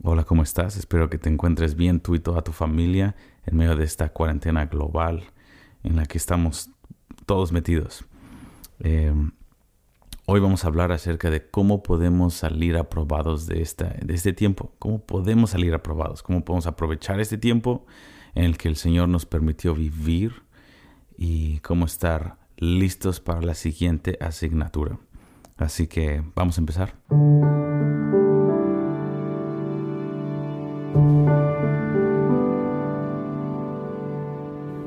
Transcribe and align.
Hola, 0.00 0.22
¿cómo 0.22 0.44
estás? 0.44 0.76
Espero 0.76 1.10
que 1.10 1.18
te 1.18 1.28
encuentres 1.28 1.74
bien 1.74 1.98
tú 1.98 2.14
y 2.14 2.20
toda 2.20 2.42
tu 2.42 2.52
familia 2.52 3.16
en 3.44 3.56
medio 3.56 3.74
de 3.74 3.82
esta 3.82 4.10
cuarentena 4.10 4.66
global 4.66 5.24
en 5.82 5.96
la 5.96 6.06
que 6.06 6.18
estamos 6.18 6.70
todos 7.26 7.50
metidos. 7.50 8.04
Eh, 8.78 9.12
hoy 10.26 10.38
vamos 10.38 10.62
a 10.64 10.68
hablar 10.68 10.92
acerca 10.92 11.30
de 11.30 11.50
cómo 11.50 11.82
podemos 11.82 12.34
salir 12.34 12.76
aprobados 12.76 13.48
de, 13.48 13.60
esta, 13.60 13.88
de 14.00 14.14
este 14.14 14.32
tiempo, 14.32 14.72
cómo 14.78 15.00
podemos 15.00 15.50
salir 15.50 15.74
aprobados, 15.74 16.22
cómo 16.22 16.44
podemos 16.44 16.68
aprovechar 16.68 17.18
este 17.18 17.36
tiempo 17.36 17.84
en 18.36 18.44
el 18.44 18.56
que 18.56 18.68
el 18.68 18.76
Señor 18.76 19.08
nos 19.08 19.26
permitió 19.26 19.74
vivir 19.74 20.44
y 21.16 21.58
cómo 21.58 21.86
estar 21.86 22.38
listos 22.56 23.18
para 23.18 23.42
la 23.42 23.54
siguiente 23.54 24.16
asignatura. 24.20 24.96
Así 25.56 25.88
que 25.88 26.22
vamos 26.36 26.56
a 26.56 26.60
empezar. 26.60 26.94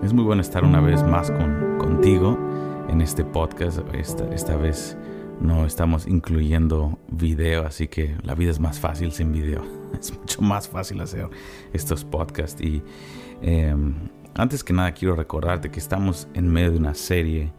Es 0.03 0.13
muy 0.13 0.25
bueno 0.25 0.41
estar 0.41 0.65
una 0.65 0.81
vez 0.81 1.03
más 1.03 1.31
con, 1.31 1.77
contigo 1.77 2.37
en 2.89 3.01
este 3.01 3.23
podcast. 3.23 3.79
Esta, 3.93 4.25
esta 4.34 4.57
vez 4.57 4.97
no 5.39 5.65
estamos 5.65 6.07
incluyendo 6.07 6.99
video, 7.09 7.65
así 7.65 7.87
que 7.87 8.17
la 8.23 8.35
vida 8.35 8.51
es 8.51 8.59
más 8.59 8.79
fácil 8.79 9.11
sin 9.11 9.31
video. 9.31 9.63
Es 9.99 10.17
mucho 10.17 10.41
más 10.41 10.67
fácil 10.67 11.01
hacer 11.01 11.29
estos 11.73 12.05
podcasts. 12.05 12.62
Y 12.62 12.81
em, 13.41 14.09
antes 14.35 14.63
que 14.63 14.73
nada 14.73 14.93
quiero 14.93 15.15
recordarte 15.15 15.70
que 15.70 15.79
estamos 15.79 16.27
en 16.34 16.48
medio 16.48 16.71
de 16.71 16.77
una 16.77 16.93
serie 16.93 17.53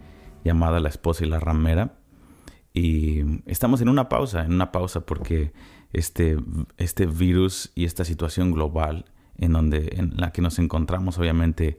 llamada 0.45 0.81
La 0.81 0.89
esposa 0.89 1.25
y 1.25 1.29
la 1.29 1.41
ramera. 1.41 1.95
Y 2.75 3.43
estamos 3.47 3.81
en 3.83 3.89
una 3.89 4.09
pausa, 4.09 4.45
en 4.45 4.53
una 4.53 4.73
pausa 4.73 5.05
porque 5.07 5.53
este, 5.93 6.37
este 6.79 7.07
virus 7.07 7.71
y 7.75 7.85
esta 7.85 8.05
situación 8.05 8.53
global 8.53 9.05
en, 9.37 9.53
donde, 9.53 9.95
en 9.97 10.15
la 10.17 10.33
que 10.33 10.43
nos 10.43 10.59
encontramos 10.59 11.19
obviamente 11.19 11.79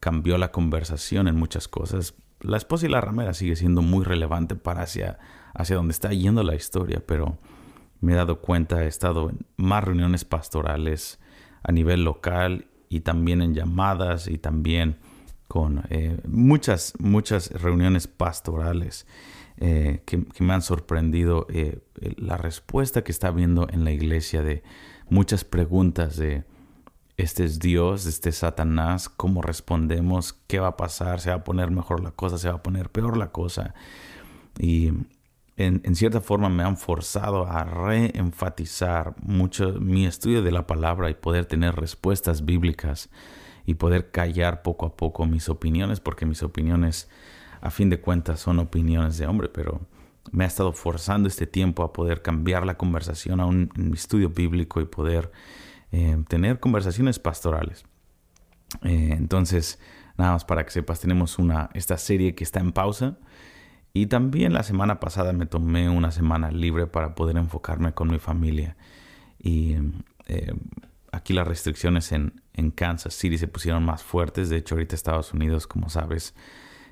cambió 0.00 0.36
la 0.38 0.52
conversación 0.52 1.28
en 1.28 1.36
muchas 1.36 1.68
cosas. 1.68 2.14
La 2.40 2.56
esposa 2.56 2.86
y 2.86 2.90
la 2.90 3.00
ramera 3.00 3.32
sigue 3.32 3.56
siendo 3.56 3.80
muy 3.80 4.04
relevante 4.04 4.54
para 4.54 4.82
hacia, 4.82 5.18
hacia 5.54 5.76
donde 5.76 5.92
está 5.92 6.12
yendo 6.12 6.42
la 6.42 6.54
historia, 6.54 7.02
pero 7.06 7.38
me 8.00 8.12
he 8.12 8.16
dado 8.16 8.40
cuenta, 8.40 8.84
he 8.84 8.88
estado 8.88 9.30
en 9.30 9.46
más 9.56 9.82
reuniones 9.82 10.24
pastorales 10.24 11.18
a 11.62 11.72
nivel 11.72 12.04
local 12.04 12.66
y 12.90 13.00
también 13.00 13.40
en 13.40 13.54
llamadas 13.54 14.28
y 14.28 14.36
también 14.36 14.98
con 15.48 15.84
eh, 15.88 16.18
muchas, 16.28 16.94
muchas 16.98 17.50
reuniones 17.50 18.06
pastorales 18.08 19.06
eh, 19.58 20.02
que, 20.04 20.24
me 20.40 20.52
han 20.52 20.62
sorprendido 20.62 21.46
eh, 21.48 21.80
la 22.16 22.36
respuesta 22.36 23.04
que 23.04 23.12
está 23.12 23.28
habiendo 23.28 23.68
en 23.70 23.84
la 23.84 23.92
iglesia 23.92 24.42
de 24.42 24.62
muchas 25.08 25.44
preguntas 25.44 26.16
de 26.16 26.44
este 27.16 27.44
es 27.44 27.60
Dios, 27.60 28.06
este 28.06 28.30
es 28.30 28.38
Satanás, 28.38 29.08
cómo 29.08 29.40
respondemos, 29.40 30.32
qué 30.48 30.58
va 30.58 30.68
a 30.68 30.76
pasar, 30.76 31.20
se 31.20 31.30
va 31.30 31.36
a 31.36 31.44
poner 31.44 31.70
mejor 31.70 32.02
la 32.02 32.10
cosa, 32.10 32.38
se 32.38 32.48
va 32.48 32.56
a 32.56 32.62
poner 32.62 32.90
peor 32.90 33.16
la 33.16 33.30
cosa. 33.30 33.74
Y 34.58 34.90
en, 35.56 35.94
cierta 35.94 36.20
forma 36.20 36.48
me 36.48 36.64
han 36.64 36.76
forzado 36.76 37.46
a 37.46 37.62
reenfatizar 37.62 39.14
mucho 39.22 39.74
mi 39.74 40.06
estudio 40.06 40.42
de 40.42 40.50
la 40.50 40.66
palabra 40.66 41.08
y 41.10 41.14
poder 41.14 41.46
tener 41.46 41.76
respuestas 41.76 42.44
bíblicas 42.44 43.10
y 43.64 43.74
poder 43.74 44.10
callar 44.10 44.62
poco 44.62 44.86
a 44.86 44.96
poco 44.96 45.26
mis 45.26 45.48
opiniones, 45.48 46.00
porque 46.00 46.26
mis 46.26 46.42
opiniones 46.42 47.08
a 47.64 47.70
fin 47.70 47.88
de 47.88 47.98
cuentas 47.98 48.40
son 48.40 48.58
opiniones 48.58 49.16
de 49.16 49.26
hombre, 49.26 49.48
pero 49.48 49.80
me 50.30 50.44
ha 50.44 50.46
estado 50.46 50.72
forzando 50.74 51.28
este 51.28 51.46
tiempo 51.46 51.82
a 51.82 51.94
poder 51.94 52.20
cambiar 52.20 52.66
la 52.66 52.76
conversación 52.76 53.40
a 53.40 53.46
un, 53.46 53.70
estudio 53.94 54.28
bíblico 54.28 54.82
y 54.82 54.84
poder 54.84 55.32
eh, 55.90 56.22
tener 56.28 56.60
conversaciones 56.60 57.18
pastorales. 57.18 57.84
Eh, 58.82 59.14
entonces, 59.16 59.78
nada 60.18 60.32
más 60.32 60.44
para 60.44 60.64
que 60.64 60.72
sepas, 60.72 61.00
tenemos 61.00 61.38
una, 61.38 61.70
esta 61.72 61.96
serie 61.96 62.34
que 62.34 62.44
está 62.44 62.60
en 62.60 62.72
pausa. 62.72 63.16
Y 63.94 64.06
también 64.06 64.52
la 64.52 64.62
semana 64.62 65.00
pasada 65.00 65.32
me 65.32 65.46
tomé 65.46 65.88
una 65.88 66.10
semana 66.10 66.50
libre 66.50 66.86
para 66.86 67.14
poder 67.14 67.38
enfocarme 67.38 67.94
con 67.94 68.10
mi 68.10 68.18
familia. 68.18 68.76
Y 69.38 69.76
eh, 70.26 70.52
aquí 71.12 71.32
las 71.32 71.48
restricciones 71.48 72.12
en, 72.12 72.42
en 72.52 72.70
Kansas 72.72 73.14
City 73.14 73.38
se 73.38 73.48
pusieron 73.48 73.86
más 73.86 74.02
fuertes. 74.02 74.50
De 74.50 74.58
hecho, 74.58 74.74
ahorita 74.74 74.94
Estados 74.94 75.32
Unidos, 75.32 75.66
como 75.66 75.88
sabes, 75.88 76.34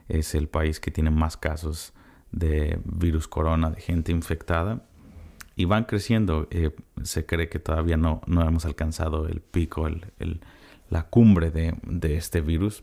es 0.08 0.34
el 0.34 0.48
país 0.48 0.80
que 0.80 0.90
tiene 0.90 1.10
más 1.10 1.36
casos 1.36 1.92
de 2.32 2.80
virus 2.84 3.28
corona, 3.28 3.70
de 3.70 3.80
gente 3.80 4.10
infectada. 4.10 4.82
Y 5.54 5.66
van 5.66 5.84
creciendo. 5.84 6.48
Eh, 6.50 6.74
se 7.02 7.26
cree 7.26 7.48
que 7.48 7.58
todavía 7.58 7.96
no, 7.96 8.22
no 8.26 8.42
hemos 8.42 8.64
alcanzado 8.64 9.28
el 9.28 9.40
pico, 9.40 9.86
el, 9.86 10.40
la 10.88 11.04
cumbre 11.04 11.50
de, 11.50 11.74
de, 11.82 12.16
este 12.16 12.40
virus. 12.40 12.82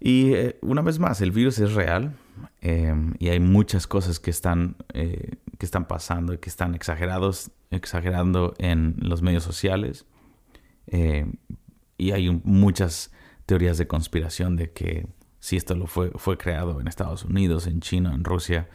Y 0.00 0.32
eh, 0.32 0.58
una 0.62 0.80
vez 0.80 0.98
más, 0.98 1.20
el 1.20 1.30
virus 1.30 1.58
es 1.58 1.74
real 1.74 2.16
eh, 2.62 2.94
y 3.18 3.28
hay 3.28 3.38
muchas 3.38 3.86
cosas 3.86 4.18
que 4.18 4.30
están, 4.30 4.76
que 4.92 5.66
están 5.66 5.86
pasando 5.86 6.32
y 6.32 6.38
que 6.38 6.48
están 6.48 6.74
exagerados, 6.74 7.50
exagerando 7.70 8.54
en 8.58 8.96
los 8.98 9.20
medios 9.20 9.44
sociales. 9.44 10.06
y 11.98 12.12
hay 12.12 12.40
muchas 12.44 13.12
teorías 13.44 13.76
de 13.76 13.86
conspiración 13.86 14.56
de 14.56 14.70
que 14.72 15.06
si 15.40 15.56
esto 15.56 15.74
lo 15.74 15.86
fue, 15.86 16.10
fue 16.16 16.36
creado 16.38 16.80
en 16.80 16.86
Estados 16.86 17.24
Unidos, 17.24 17.66
en 17.66 17.80
China, 17.80 18.14
en 18.14 18.24
Rusia. 18.24 18.68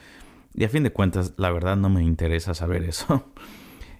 Y 0.53 0.63
a 0.63 0.69
fin 0.69 0.83
de 0.83 0.91
cuentas, 0.91 1.33
la 1.37 1.51
verdad 1.51 1.77
no 1.77 1.89
me 1.89 2.03
interesa 2.03 2.53
saber 2.53 2.83
eso. 2.83 3.25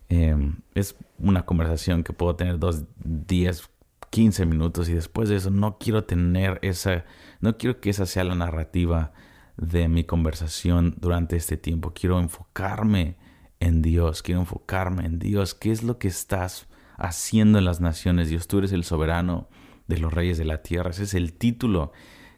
Em, 0.08 0.58
es 0.76 0.96
una 1.18 1.48
conversación 1.48 2.04
que 2.04 2.14
puedo 2.14 2.36
tener 2.36 2.60
dos, 2.60 2.84
días, 3.04 3.72
15 4.12 4.46
minutos 4.46 4.88
y 4.88 4.94
después 4.94 5.30
de 5.30 5.36
eso 5.36 5.50
no 5.50 5.80
quiero 5.80 6.04
tener 6.04 6.60
esa, 6.62 7.06
no 7.42 7.58
quiero 7.58 7.82
que 7.82 7.90
esa 7.90 8.06
sea 8.06 8.24
la 8.24 8.36
narrativa 8.36 9.14
de 9.58 9.88
mi 9.88 10.04
conversación 10.04 10.96
durante 11.00 11.36
este 11.36 11.58
tiempo. 11.58 11.94
Quiero 11.94 12.20
enfocarme 12.20 13.16
en 13.60 13.82
Dios, 13.82 14.22
quiero 14.22 14.42
enfocarme 14.42 15.06
en 15.06 15.18
Dios. 15.18 15.56
¿Qué 15.56 15.72
es 15.72 15.82
lo 15.82 15.98
que 15.98 16.08
estás 16.08 16.68
haciendo 16.98 17.58
en 17.58 17.66
las 17.66 17.82
naciones? 17.82 18.30
Dios, 18.30 18.48
tú 18.48 18.60
eres 18.60 18.74
el 18.74 18.84
soberano 18.84 19.50
de 19.88 19.98
los 19.98 20.14
reyes 20.14 20.38
de 20.38 20.46
la 20.46 20.62
tierra. 20.62 20.92
Ese 20.92 21.04
es 21.04 21.14
el 21.16 21.34
título 21.34 21.94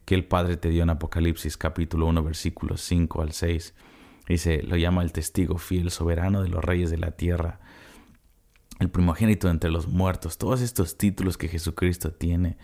que 0.08 0.16
el 0.16 0.24
Padre 0.24 0.56
te 0.56 0.70
dio 0.70 0.84
en 0.84 0.90
Apocalipsis 0.90 1.58
capítulo 1.58 2.06
1 2.06 2.24
versículos 2.24 2.80
5 2.80 3.22
al 3.22 3.34
6. 3.34 3.74
Dice, 4.30 4.64
lo 4.64 4.78
llama 4.78 5.04
el 5.04 5.12
testigo 5.12 5.58
fiel, 5.58 5.92
soberano 5.92 6.42
de 6.42 6.48
los 6.48 6.64
reyes 6.64 6.90
de 6.90 6.98
la 6.98 7.12
tierra, 7.12 7.60
el 8.80 8.90
primogénito 8.90 9.50
entre 9.50 9.70
los 9.70 9.90
muertos, 9.90 10.38
todos 10.38 10.62
estos 10.62 10.98
títulos 10.98 11.38
que 11.38 11.50
Jesucristo 11.50 12.14
tiene. 12.14 12.58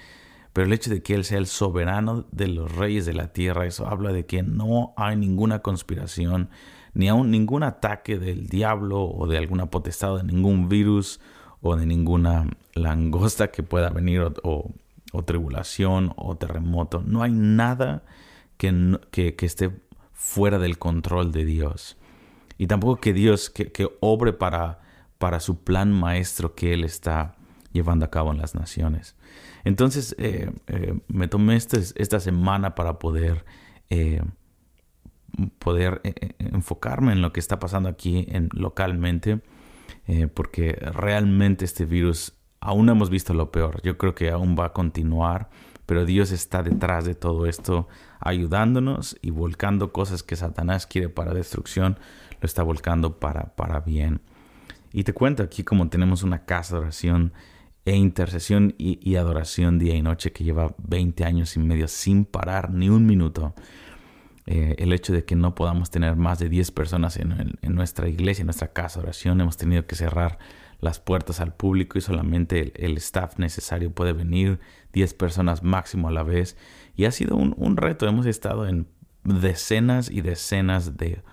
Pero 0.53 0.67
el 0.67 0.71
hecho 0.71 0.89
de 0.89 1.03
que 1.03 1.15
Él 1.15 1.25
sea 1.25 1.37
el 1.37 1.47
soberano 1.47 2.25
de 2.31 2.47
los 2.47 2.73
reyes 2.73 3.05
de 3.05 3.13
la 3.13 3.33
tierra, 3.33 3.65
eso 3.65 3.89
habla 3.89 4.13
de 4.13 4.25
que 4.25 4.41
no 4.41 4.93
hay 4.95 5.17
ninguna 5.17 5.59
conspiración, 5.59 6.49
ni 6.93 7.09
aún 7.09 7.29
ningún 7.29 7.63
ataque 7.63 8.19
del 8.19 8.47
diablo 8.47 9.03
o 9.03 9.27
de 9.27 9.37
alguna 9.37 9.65
potestad, 9.65 10.15
de 10.15 10.23
ningún 10.23 10.69
virus 10.69 11.19
o 11.59 11.75
de 11.75 11.87
ninguna 11.87 12.49
langosta 12.73 13.51
que 13.51 13.63
pueda 13.63 13.89
venir 13.89 14.21
o 14.21 14.31
o 14.43 14.71
tribulación 15.21 16.13
o 16.15 16.35
terremoto. 16.35 17.03
No 17.05 17.21
hay 17.21 17.31
nada 17.31 18.03
que, 18.57 18.99
que, 19.11 19.45
esté 19.45 19.71
fuera 20.11 20.57
del 20.57 20.79
control 20.79 21.31
de 21.31 21.45
Dios. 21.45 21.97
Y 22.57 22.67
tampoco 22.67 22.99
que 22.99 23.13
Dios 23.13 23.49
que, 23.49 23.71
que, 23.71 23.87
obre 23.99 24.33
para, 24.33 24.81
para 25.19 25.39
su 25.39 25.63
plan 25.63 25.91
maestro 25.91 26.55
que 26.55 26.73
Él 26.73 26.83
está 26.83 27.35
llevando 27.71 28.05
a 28.05 28.11
cabo 28.11 28.31
en 28.31 28.37
las 28.37 28.55
naciones. 28.55 29.15
Entonces 29.63 30.15
eh, 30.17 30.51
eh, 30.67 30.99
me 31.07 31.27
tomé 31.27 31.55
este, 31.55 31.79
esta 31.95 32.19
semana 32.19 32.75
para 32.75 32.99
poder, 32.99 33.45
eh, 33.89 34.21
poder 35.59 36.01
enfocarme 36.39 37.13
en 37.13 37.21
lo 37.21 37.33
que 37.33 37.39
está 37.39 37.59
pasando 37.59 37.89
aquí 37.89 38.25
en, 38.29 38.49
localmente, 38.53 39.41
porque 40.33 40.73
realmente 40.73 41.63
este 41.63 41.85
virus 41.85 42.33
aún 42.63 42.85
no 42.85 42.93
hemos 42.93 43.09
visto 43.09 43.33
lo 43.33 43.51
peor. 43.51 43.81
Yo 43.83 43.97
creo 43.97 44.15
que 44.15 44.31
aún 44.31 44.55
va 44.57 44.67
a 44.67 44.73
continuar, 44.73 45.49
pero 45.85 46.05
Dios 46.05 46.31
está 46.31 46.63
detrás 46.63 47.03
de 47.05 47.13
todo 47.13 47.45
esto, 47.45 47.89
ayudándonos 48.21 49.17
y 49.21 49.31
volcando 49.31 49.91
cosas 49.91 50.23
que 50.23 50.37
Satanás 50.37 50.87
quiere 50.87 51.09
para 51.09 51.33
destrucción, 51.33 51.99
lo 52.39 52.45
está 52.45 52.63
volcando 52.63 53.19
para, 53.19 53.55
para 53.55 53.81
bien. 53.81 54.21
Y 54.93 55.03
te 55.03 55.13
cuento 55.13 55.43
aquí 55.43 55.63
como 55.63 55.89
tenemos 55.89 56.23
una 56.23 56.45
casa 56.45 56.75
de 56.75 56.81
oración 56.83 57.33
e 57.83 57.97
intercesión 57.97 58.75
y, 58.77 59.15
adoración 59.15 59.77
día 59.77 59.95
y 59.95 60.01
noche 60.01 60.31
que 60.31 60.45
lleva 60.45 60.73
20 60.77 61.25
años 61.25 61.57
y 61.57 61.59
medio 61.59 61.89
sin 61.89 62.23
parar 62.23 62.71
ni 62.71 62.87
un 62.87 63.05
minuto. 63.05 63.53
Eh, 64.45 64.75
el 64.77 64.93
hecho 64.93 65.11
de 65.11 65.25
que 65.25 65.35
no 65.35 65.53
podamos 65.53 65.89
tener 65.89 66.15
más 66.15 66.39
de 66.39 66.47
10 66.47 66.71
personas 66.71 67.17
en, 67.17 67.57
en 67.61 67.75
nuestra 67.75 68.07
iglesia, 68.07 68.43
en 68.43 68.47
nuestra 68.47 68.71
casa 68.71 68.99
de 68.99 69.07
oración, 69.07 69.41
hemos 69.41 69.57
tenido 69.57 69.85
que 69.85 69.95
cerrar 69.95 70.37
las 70.83 70.99
puertas 70.99 71.39
al 71.39 71.53
público 71.53 71.97
y 71.97 72.01
solamente 72.01 72.73
el, 72.85 72.97
staff 72.97 73.39
necesario 73.39 73.91
puede 73.91 74.11
venir, 74.11 74.59
10 74.91 75.13
personas 75.13 75.63
máximo 75.63 76.09
a 76.09 76.11
la 76.11 76.23
vez. 76.23 76.57
Y 76.95 77.05
ha 77.05 77.11
sido 77.11 77.37
un, 77.37 77.77
reto, 77.77 78.05
hemos 78.05 78.25
estado 78.25 78.67
en 78.67 78.87
decenas 79.23 80.11
y 80.11 80.21
decenas 80.21 80.97
de 80.97 81.23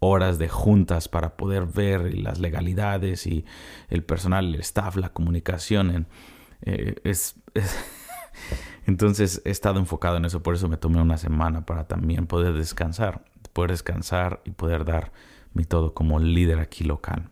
horas 0.00 0.38
de 0.38 0.48
juntas 0.48 1.08
para 1.08 1.36
poder 1.36 1.66
ver 1.66 2.18
las 2.18 2.40
legalidades 2.40 3.26
y 3.26 3.44
el 3.88 4.02
personal, 4.02 4.52
el 4.52 4.60
staff, 4.60 4.96
la 4.96 5.10
comunicación. 5.10 6.08
Eh, 6.62 6.96
es, 7.04 7.36
Entonces 8.86 9.40
he 9.44 9.50
estado 9.50 9.78
enfocado 9.78 10.16
en 10.16 10.24
eso, 10.24 10.42
por 10.42 10.54
eso 10.54 10.68
me 10.68 10.76
tomé 10.76 11.00
una 11.00 11.16
semana 11.16 11.64
para 11.64 11.86
también 11.86 12.26
poder 12.26 12.54
descansar, 12.54 13.24
poder 13.52 13.70
descansar 13.70 14.42
y 14.44 14.50
poder 14.50 14.84
dar 14.84 15.12
mi 15.54 15.64
todo 15.64 15.94
como 15.94 16.18
líder 16.18 16.58
aquí 16.58 16.84
local. 16.84 17.30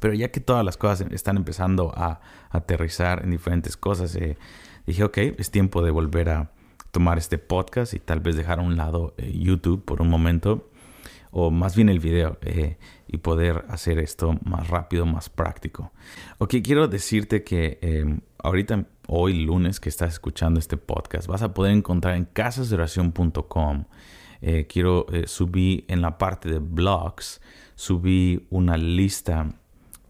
Pero 0.00 0.14
ya 0.14 0.30
que 0.30 0.40
todas 0.40 0.64
las 0.64 0.76
cosas 0.76 1.06
están 1.10 1.36
empezando 1.36 1.92
a 1.94 2.20
aterrizar 2.50 3.22
en 3.24 3.30
diferentes 3.30 3.76
cosas, 3.76 4.14
eh, 4.16 4.36
dije, 4.86 5.04
ok, 5.04 5.18
es 5.38 5.50
tiempo 5.50 5.82
de 5.82 5.90
volver 5.90 6.28
a 6.30 6.50
tomar 6.90 7.18
este 7.18 7.38
podcast 7.38 7.94
y 7.94 8.00
tal 8.00 8.20
vez 8.20 8.36
dejar 8.36 8.58
a 8.58 8.62
un 8.62 8.76
lado 8.76 9.14
eh, 9.18 9.32
YouTube 9.38 9.84
por 9.84 10.00
un 10.00 10.08
momento, 10.08 10.70
o 11.30 11.50
más 11.50 11.76
bien 11.76 11.88
el 11.88 12.00
video, 12.00 12.38
eh, 12.42 12.78
y 13.06 13.18
poder 13.18 13.64
hacer 13.68 13.98
esto 13.98 14.38
más 14.44 14.68
rápido, 14.68 15.06
más 15.06 15.28
práctico. 15.28 15.92
Ok, 16.38 16.56
quiero 16.62 16.88
decirte 16.88 17.44
que 17.44 17.78
em, 17.82 18.20
ahorita, 18.38 18.86
hoy 19.08 19.44
lunes 19.44 19.80
que 19.80 19.88
estás 19.88 20.14
escuchando 20.14 20.58
este 20.58 20.76
podcast, 20.76 21.26
vas 21.26 21.42
a 21.42 21.52
poder 21.52 21.72
encontrar 21.72 22.16
en 22.16 22.24
casasdeoración.com. 22.24 23.84
quiero 24.68 25.06
subir 25.24 25.84
en 25.88 26.02
la 26.02 26.18
parte 26.18 26.50
de 26.50 26.58
blogs, 26.58 27.40
subí 27.74 28.46
una 28.50 28.76
lista 28.76 29.54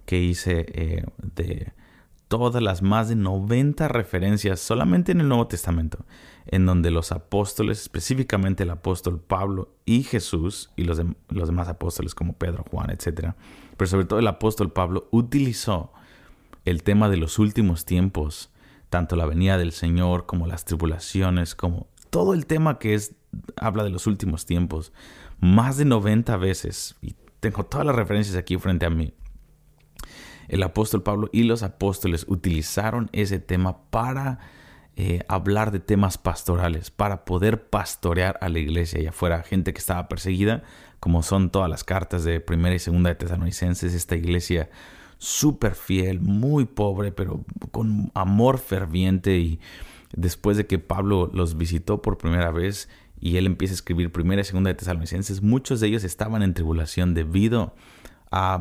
que 0.07 0.19
hice 0.19 0.65
eh, 0.69 1.05
de 1.35 1.73
todas 2.29 2.63
las 2.63 2.83
más 2.83 3.09
de 3.09 3.17
90 3.17 3.89
referencias 3.89 4.61
solamente 4.61 5.13
en 5.13 5.21
el 5.21 5.29
Nuevo 5.29 5.47
Testamento, 5.47 6.05
en 6.47 6.67
donde 6.67 6.91
los 6.91 7.13
apóstoles, 7.13 7.81
específicamente 7.83 8.65
el 8.65 8.71
apóstol 8.71 9.21
Pablo 9.21 9.75
y 9.85 10.03
Jesús 10.03 10.71
y 10.77 10.85
los, 10.85 11.01
los 11.29 11.49
demás 11.49 11.69
apóstoles 11.69 12.15
como 12.15 12.33
Pedro, 12.33 12.65
Juan, 12.71 12.91
etc., 12.91 13.35
pero 13.77 13.89
sobre 13.89 14.07
todo 14.07 14.19
el 14.19 14.27
apóstol 14.27 14.73
Pablo 14.73 15.09
utilizó 15.11 15.93
el 16.65 16.83
tema 16.83 17.09
de 17.09 17.19
los 17.19 17.39
últimos 17.39 17.85
tiempos, 17.85 18.51
tanto 18.91 19.15
la 19.17 19.27
venida 19.27 19.59
del 19.59 19.73
Señor 19.73 20.27
como 20.27 20.47
las 20.47 20.65
tribulaciones, 20.65 21.55
como 21.55 21.87
todo 22.11 22.35
el 22.35 22.47
tema 22.47 22.79
que 22.79 22.95
es 22.95 23.15
habla 23.57 23.85
de 23.85 23.91
los 23.91 24.07
últimos 24.07 24.47
tiempos, 24.47 24.93
más 25.39 25.77
de 25.77 25.85
90 25.85 26.37
veces, 26.39 26.97
y 27.03 27.15
tengo 27.41 27.65
todas 27.65 27.87
las 27.87 27.95
referencias 27.95 28.37
aquí 28.37 28.57
frente 28.57 28.87
a 28.87 28.91
mí, 28.91 29.13
el 30.49 30.63
apóstol 30.63 31.03
Pablo 31.03 31.29
y 31.33 31.45
los 31.45 31.63
apóstoles 31.63 32.25
utilizaron 32.29 33.09
ese 33.13 33.39
tema 33.39 33.79
para 33.91 34.39
eh, 34.97 35.21
hablar 35.29 35.73
de 35.73 35.81
temas 35.81 36.17
pastorales, 36.17 36.91
para 36.91 37.25
poder 37.25 37.69
pastorear 37.69 38.39
a 38.41 38.49
la 38.49 38.59
iglesia, 38.59 39.01
ya 39.01 39.13
fuera 39.13 39.43
gente 39.43 39.73
que 39.75 39.79
estaba 39.79 40.09
perseguida, 40.09 40.63
como 41.01 41.23
son 41.23 41.51
todas 41.51 41.69
las 41.69 41.85
cartas 41.85 42.25
de 42.25 42.41
primera 42.41 42.75
y 42.75 42.79
segunda 42.79 43.11
de 43.11 43.17
Tesalonicenses, 43.17 43.93
esta 43.93 44.17
iglesia 44.17 44.71
súper 45.19 45.75
fiel, 45.75 46.21
muy 46.21 46.65
pobre, 46.65 47.13
pero 47.13 47.45
con 47.73 48.11
amor 48.15 48.59
ferviente 48.59 49.39
y 49.39 49.61
después 50.15 50.57
de 50.57 50.67
que 50.67 50.79
Pablo 50.79 51.31
los 51.33 51.59
visitó 51.59 52.01
por 52.01 52.17
primera 52.17 52.51
vez 52.51 52.89
y 53.21 53.37
él 53.37 53.47
empieza 53.47 53.73
a 53.73 53.77
escribir 53.77 54.13
primera 54.13 54.43
y 54.43 54.45
segunda 54.45 54.69
de 54.69 54.75
Tesalonicenses, 54.75 55.43
muchos 55.43 55.81
de 55.81 55.89
ellos 55.89 56.05
estaban 56.05 56.43
en 56.43 56.55
tribulación 56.55 57.15
debido 57.15 57.61
a 57.61 57.73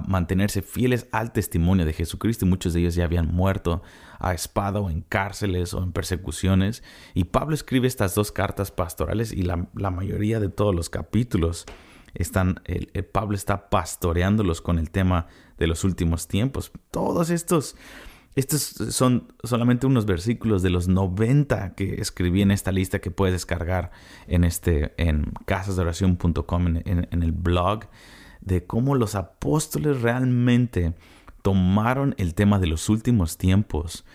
mantenerse 0.08 0.62
fieles 0.62 1.08
al 1.12 1.32
testimonio 1.32 1.86
de 1.86 1.94
Jesucristo 1.94 2.46
y 2.46 2.50
muchos 2.50 2.74
de 2.74 2.82
ellos 2.82 2.96
ya 2.96 3.06
habían 3.06 3.34
muerto 3.34 3.82
a 4.20 4.34
espada 4.34 4.80
o 4.80 4.90
en 4.90 5.02
cárceles 5.02 5.74
o 5.74 5.84
en 5.84 5.92
persecuciones. 5.92 6.84
Y 7.14 7.26
Pablo 7.26 7.56
escribe 7.56 7.88
estas 7.88 8.16
dos 8.16 8.32
cartas 8.32 8.72
pastorales 8.72 9.32
y 9.32 9.44
la, 9.44 9.68
mayoría 9.92 10.40
de 10.40 10.50
todos 10.50 10.74
los 10.76 10.90
capítulos 10.90 11.66
están, 12.14 12.62
el, 12.66 12.88
Pablo 13.06 13.36
está 13.36 13.70
pastoreándolos 13.70 14.62
con 14.62 14.80
el 14.80 14.90
tema 14.90 15.28
de 15.58 15.68
los 15.68 15.84
últimos 15.84 16.28
tiempos. 16.28 16.72
Todos 16.92 17.30
estos, 17.30 17.76
estos 18.36 18.62
son 18.62 19.34
solamente 19.44 19.88
unos 19.88 20.06
versículos 20.06 20.62
de 20.62 20.70
los 20.70 20.88
90 20.88 21.74
que 21.74 21.96
escribí 21.96 22.42
en 22.42 22.52
esta 22.52 22.72
lista 22.72 23.00
que 23.00 23.12
puedes 23.12 23.34
descargar 23.34 23.92
en, 24.28 24.44
este, 24.44 24.94
en 24.98 25.34
casasdeoración.com 25.46 26.68
en, 26.68 27.08
en 27.12 27.24
el 27.24 27.32
blog 27.32 27.88
de 28.46 28.66
cómo 28.66 28.96
los 28.96 29.16
apóstoles 29.16 30.02
realmente 30.02 30.94
tomaron 31.42 32.16
el 32.18 32.34
tema 32.34 32.60
de 32.60 32.68
los 32.68 32.90
últimos 32.90 33.38
tiempos, 33.38 34.06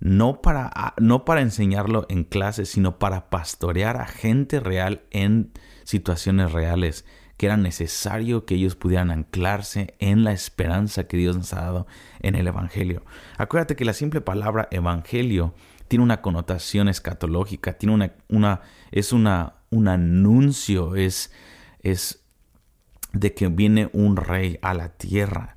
no 0.00 0.42
para, 0.42 0.70
ah, 0.74 0.94
no 0.98 1.24
para 1.24 1.42
enseñarlo 1.42 2.06
en 2.08 2.24
clases, 2.24 2.68
sino 2.70 2.98
para 2.98 3.30
pastorear 3.30 3.96
a 3.98 4.06
gente 4.06 4.58
real 4.60 5.02
en 5.10 5.52
situaciones 5.84 6.52
reales, 6.52 7.04
que 7.36 7.46
era 7.46 7.56
necesario 7.56 8.44
que 8.44 8.54
ellos 8.54 8.76
pudieran 8.76 9.10
anclarse 9.10 9.94
en 9.98 10.24
la 10.24 10.32
esperanza 10.32 11.04
que 11.06 11.16
Dios 11.16 11.36
nos 11.36 11.52
ha 11.52 11.62
dado 11.62 11.86
en 12.20 12.34
el 12.34 12.46
Evangelio. 12.46 13.04
Acuérdate 13.38 13.76
que 13.76 13.84
la 13.84 13.92
simple 13.92 14.20
palabra 14.20 14.68
Evangelio 14.70 15.54
tiene 15.88 16.04
una 16.04 16.22
connotación 16.22 16.88
escatológica, 16.88 17.74
tiene 17.74 17.94
una, 17.94 18.12
una 18.28 18.60
es 18.90 19.12
una, 19.12 19.56
un 19.70 19.88
anuncio, 19.88 20.96
es, 20.96 21.32
es 21.80 22.23
de 23.14 23.32
que 23.32 23.48
viene 23.48 23.88
un 23.92 24.16
rey 24.16 24.58
a 24.60 24.74
la 24.74 24.90
tierra. 24.90 25.56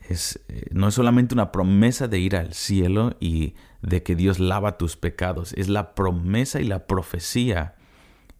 Es, 0.00 0.40
eh, 0.48 0.66
no 0.70 0.88
es 0.88 0.94
solamente 0.94 1.34
una 1.34 1.50
promesa 1.50 2.08
de 2.08 2.18
ir 2.18 2.36
al 2.36 2.52
cielo 2.52 3.16
y 3.20 3.54
de 3.82 4.02
que 4.02 4.14
Dios 4.14 4.38
lava 4.38 4.78
tus 4.78 4.96
pecados, 4.96 5.52
es 5.54 5.68
la 5.68 5.94
promesa 5.94 6.60
y 6.60 6.64
la 6.64 6.86
profecía 6.86 7.74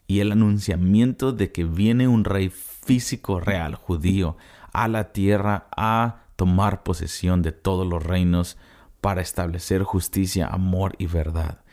y 0.06 0.20
el 0.20 0.32
anunciamiento 0.32 1.32
de 1.32 1.52
que 1.52 1.64
viene 1.64 2.06
un 2.08 2.24
rey 2.24 2.50
físico 2.50 3.40
real, 3.40 3.74
judío, 3.74 4.36
a 4.72 4.88
la 4.88 5.12
tierra 5.12 5.66
a 5.74 6.24
tomar 6.36 6.82
posesión 6.82 7.42
de 7.42 7.52
todos 7.52 7.86
los 7.86 8.02
reinos 8.02 8.58
para 9.00 9.22
establecer 9.22 9.82
justicia, 9.82 10.46
amor 10.46 10.94
y 10.98 11.06
verdad. 11.06 11.63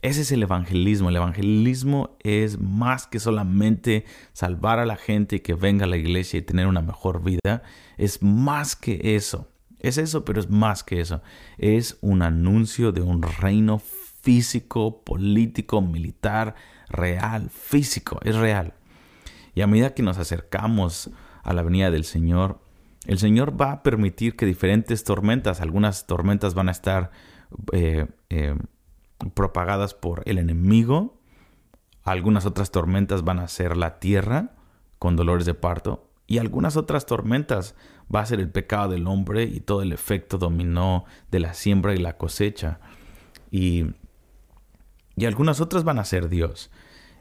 Ese 0.00 0.20
es 0.20 0.32
el 0.32 0.42
evangelismo. 0.42 1.08
El 1.08 1.16
evangelismo 1.16 2.16
es 2.20 2.60
más 2.60 3.06
que 3.06 3.18
solamente 3.18 4.04
salvar 4.32 4.78
a 4.78 4.86
la 4.86 4.96
gente 4.96 5.36
y 5.36 5.40
que 5.40 5.54
venga 5.54 5.84
a 5.84 5.88
la 5.88 5.96
iglesia 5.96 6.38
y 6.38 6.42
tener 6.42 6.66
una 6.66 6.82
mejor 6.82 7.22
vida. 7.22 7.62
Es 7.96 8.22
más 8.22 8.76
que 8.76 9.16
eso. 9.16 9.48
Es 9.80 9.98
eso, 9.98 10.24
pero 10.24 10.40
es 10.40 10.50
más 10.50 10.84
que 10.84 11.00
eso. 11.00 11.22
Es 11.56 11.98
un 12.00 12.22
anuncio 12.22 12.92
de 12.92 13.00
un 13.00 13.22
reino 13.22 13.78
físico, 13.78 15.02
político, 15.04 15.80
militar, 15.80 16.54
real, 16.88 17.50
físico, 17.50 18.20
es 18.24 18.36
real. 18.36 18.74
Y 19.54 19.60
a 19.60 19.66
medida 19.66 19.94
que 19.94 20.02
nos 20.02 20.18
acercamos 20.18 21.10
a 21.42 21.52
la 21.52 21.62
venida 21.62 21.90
del 21.90 22.04
Señor, 22.04 22.60
el 23.06 23.18
Señor 23.18 23.60
va 23.60 23.72
a 23.72 23.82
permitir 23.82 24.36
que 24.36 24.46
diferentes 24.46 25.04
tormentas, 25.04 25.60
algunas 25.60 26.06
tormentas 26.06 26.54
van 26.54 26.68
a 26.68 26.72
estar 26.72 27.10
eh, 27.72 28.06
eh, 28.28 28.54
propagadas 29.34 29.94
por 29.94 30.22
el 30.26 30.38
enemigo. 30.38 31.20
Algunas 32.04 32.46
otras 32.46 32.70
tormentas 32.70 33.24
van 33.24 33.38
a 33.38 33.48
ser 33.48 33.76
la 33.76 33.98
tierra 33.98 34.54
con 34.98 35.16
dolores 35.16 35.46
de 35.46 35.54
parto. 35.54 36.08
Y 36.26 36.38
algunas 36.38 36.76
otras 36.76 37.06
tormentas 37.06 37.74
va 38.14 38.20
a 38.20 38.26
ser 38.26 38.40
el 38.40 38.50
pecado 38.50 38.90
del 38.90 39.06
hombre 39.06 39.44
y 39.44 39.60
todo 39.60 39.82
el 39.82 39.92
efecto 39.92 40.38
dominó 40.38 41.04
de 41.30 41.40
la 41.40 41.54
siembra 41.54 41.94
y 41.94 41.98
la 41.98 42.16
cosecha. 42.16 42.80
Y, 43.50 43.86
y 45.16 45.24
algunas 45.24 45.60
otras 45.60 45.84
van 45.84 45.98
a 45.98 46.04
ser 46.04 46.28
Dios. 46.28 46.70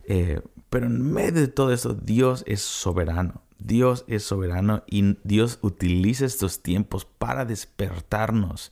Eh, 0.03 0.41
pero 0.69 0.87
en 0.87 1.01
medio 1.01 1.41
de 1.41 1.47
todo 1.47 1.71
eso, 1.71 1.93
Dios 1.93 2.43
es 2.47 2.61
soberano. 2.61 3.41
Dios 3.59 4.05
es 4.07 4.23
soberano 4.23 4.83
y 4.87 5.17
Dios 5.23 5.59
utiliza 5.61 6.25
estos 6.25 6.61
tiempos 6.61 7.05
para 7.05 7.45
despertarnos 7.45 8.71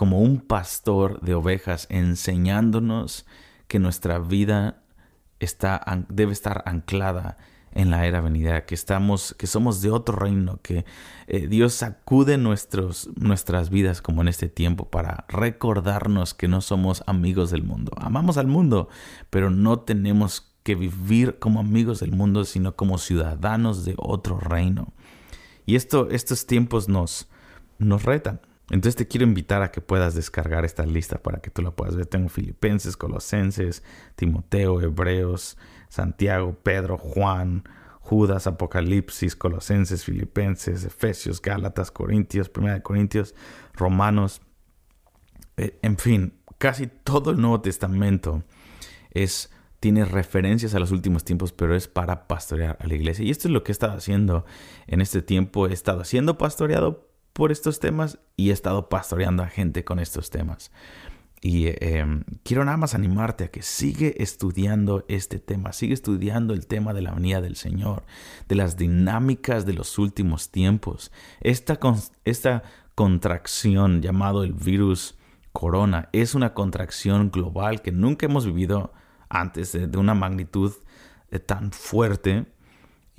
como 0.00 0.20
un 0.20 0.40
pastor 0.40 1.20
de 1.20 1.34
ovejas 1.34 1.86
enseñándonos 1.90 3.26
que 3.68 3.78
nuestra 3.78 4.18
vida 4.18 4.82
está, 5.40 5.84
debe 6.08 6.32
estar 6.32 6.62
anclada 6.64 7.36
en 7.72 7.90
la 7.90 8.06
era 8.06 8.22
venidera, 8.22 8.64
que 8.64 8.74
estamos, 8.74 9.34
que 9.38 9.46
somos 9.46 9.82
de 9.82 9.90
otro 9.90 10.16
reino, 10.16 10.58
que 10.62 10.86
eh, 11.26 11.48
Dios 11.48 11.74
sacude 11.74 12.38
nuestros, 12.38 13.10
nuestras 13.16 13.68
vidas 13.68 14.00
como 14.00 14.22
en 14.22 14.28
este 14.28 14.48
tiempo 14.48 14.88
para 14.88 15.26
recordarnos 15.28 16.32
que 16.32 16.48
no 16.48 16.62
somos 16.62 17.04
amigos 17.06 17.50
del 17.50 17.62
mundo. 17.62 17.92
Amamos 17.98 18.38
al 18.38 18.46
mundo, 18.46 18.88
pero 19.28 19.50
no 19.50 19.80
tenemos 19.80 20.50
que 20.62 20.76
vivir 20.76 21.38
como 21.38 21.60
amigos 21.60 22.00
del 22.00 22.12
mundo, 22.12 22.46
sino 22.46 22.74
como 22.74 22.96
ciudadanos 22.96 23.84
de 23.84 23.96
otro 23.98 24.40
reino. 24.40 24.94
Y 25.66 25.76
esto, 25.76 26.08
estos 26.10 26.46
tiempos 26.46 26.88
nos, 26.88 27.28
nos 27.78 28.04
retan. 28.04 28.40
Entonces 28.70 28.96
te 28.96 29.08
quiero 29.08 29.26
invitar 29.26 29.62
a 29.62 29.72
que 29.72 29.80
puedas 29.80 30.14
descargar 30.14 30.64
esta 30.64 30.86
lista 30.86 31.18
para 31.18 31.40
que 31.40 31.50
tú 31.50 31.60
la 31.62 31.72
puedas 31.72 31.96
ver. 31.96 32.06
Tengo 32.06 32.28
Filipenses, 32.28 32.96
Colosenses, 32.96 33.82
Timoteo, 34.14 34.80
Hebreos, 34.80 35.58
Santiago, 35.88 36.56
Pedro, 36.62 36.96
Juan, 36.96 37.64
Judas, 37.98 38.46
Apocalipsis, 38.46 39.34
Colosenses, 39.34 40.04
Filipenses, 40.04 40.84
Efesios, 40.84 41.42
Gálatas, 41.42 41.90
Corintios, 41.90 42.48
Primera 42.48 42.74
de 42.74 42.82
Corintios, 42.82 43.34
Romanos. 43.74 44.40
Eh, 45.56 45.78
en 45.82 45.98
fin, 45.98 46.34
casi 46.58 46.86
todo 46.86 47.32
el 47.32 47.40
Nuevo 47.40 47.60
Testamento 47.60 48.44
es 49.10 49.50
tiene 49.80 50.04
referencias 50.04 50.74
a 50.74 50.78
los 50.78 50.92
últimos 50.92 51.24
tiempos, 51.24 51.52
pero 51.52 51.74
es 51.74 51.88
para 51.88 52.28
pastorear 52.28 52.76
a 52.80 52.86
la 52.86 52.94
iglesia. 52.94 53.24
Y 53.24 53.30
esto 53.30 53.48
es 53.48 53.52
lo 53.52 53.64
que 53.64 53.72
he 53.72 53.74
estado 53.74 53.94
haciendo 53.94 54.44
en 54.86 55.00
este 55.00 55.22
tiempo. 55.22 55.66
He 55.66 55.72
estado 55.72 56.04
siendo 56.04 56.36
pastoreado 56.36 57.09
por 57.32 57.52
estos 57.52 57.80
temas 57.80 58.18
y 58.36 58.50
he 58.50 58.52
estado 58.52 58.88
pastoreando 58.88 59.42
a 59.42 59.48
gente 59.48 59.84
con 59.84 59.98
estos 59.98 60.30
temas. 60.30 60.70
Y 61.42 61.68
em, 61.82 62.24
quiero 62.42 62.64
nada 62.66 62.76
más 62.76 62.94
animarte 62.94 63.44
a 63.44 63.48
que 63.48 63.62
sigue 63.62 64.22
estudiando 64.22 65.06
este 65.08 65.38
tema, 65.38 65.72
sigue 65.72 65.94
estudiando 65.94 66.52
el 66.52 66.66
tema 66.66 66.92
de 66.92 67.00
la 67.00 67.12
venida 67.12 67.40
del 67.40 67.56
Señor, 67.56 68.04
de 68.46 68.56
las 68.56 68.76
dinámicas 68.76 69.64
de 69.64 69.72
los 69.72 69.98
últimos 69.98 70.50
tiempos. 70.50 71.10
Esta, 71.40 71.78
contracción 72.94 74.02
llamado 74.02 74.44
el 74.44 74.52
virus 74.52 75.16
corona 75.52 76.10
es 76.12 76.34
una 76.34 76.52
contracción 76.52 77.30
global 77.30 77.80
que 77.80 77.92
nunca 77.92 78.26
hemos 78.26 78.44
vivido 78.44 78.92
antes 79.30 79.72
de, 79.72 79.96
una 79.96 80.12
magnitud 80.12 80.74
eh, 81.30 81.38
tan 81.38 81.72
fuerte. 81.72 82.44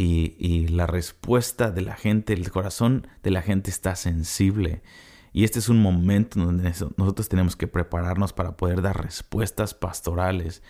Y, 0.03 0.67
la 0.69 0.87
respuesta 0.87 1.69
de 1.69 1.81
la 1.81 1.95
gente, 1.95 2.33
el 2.33 2.49
corazón 2.49 3.07
de 3.21 3.29
la 3.29 3.43
gente 3.43 3.69
está 3.69 3.95
sensible. 3.95 4.81
Y 5.31 5.43
este 5.43 5.59
es 5.59 5.69
un 5.69 5.79
momento 5.79 6.39
donde 6.39 6.63
nosotros 6.97 7.29
tenemos 7.29 7.55
que 7.55 7.67
prepararnos 7.67 8.33
para 8.33 8.57
poder 8.57 8.81
dar 8.81 9.03
respuestas 9.03 9.75
pastorales 9.75 10.63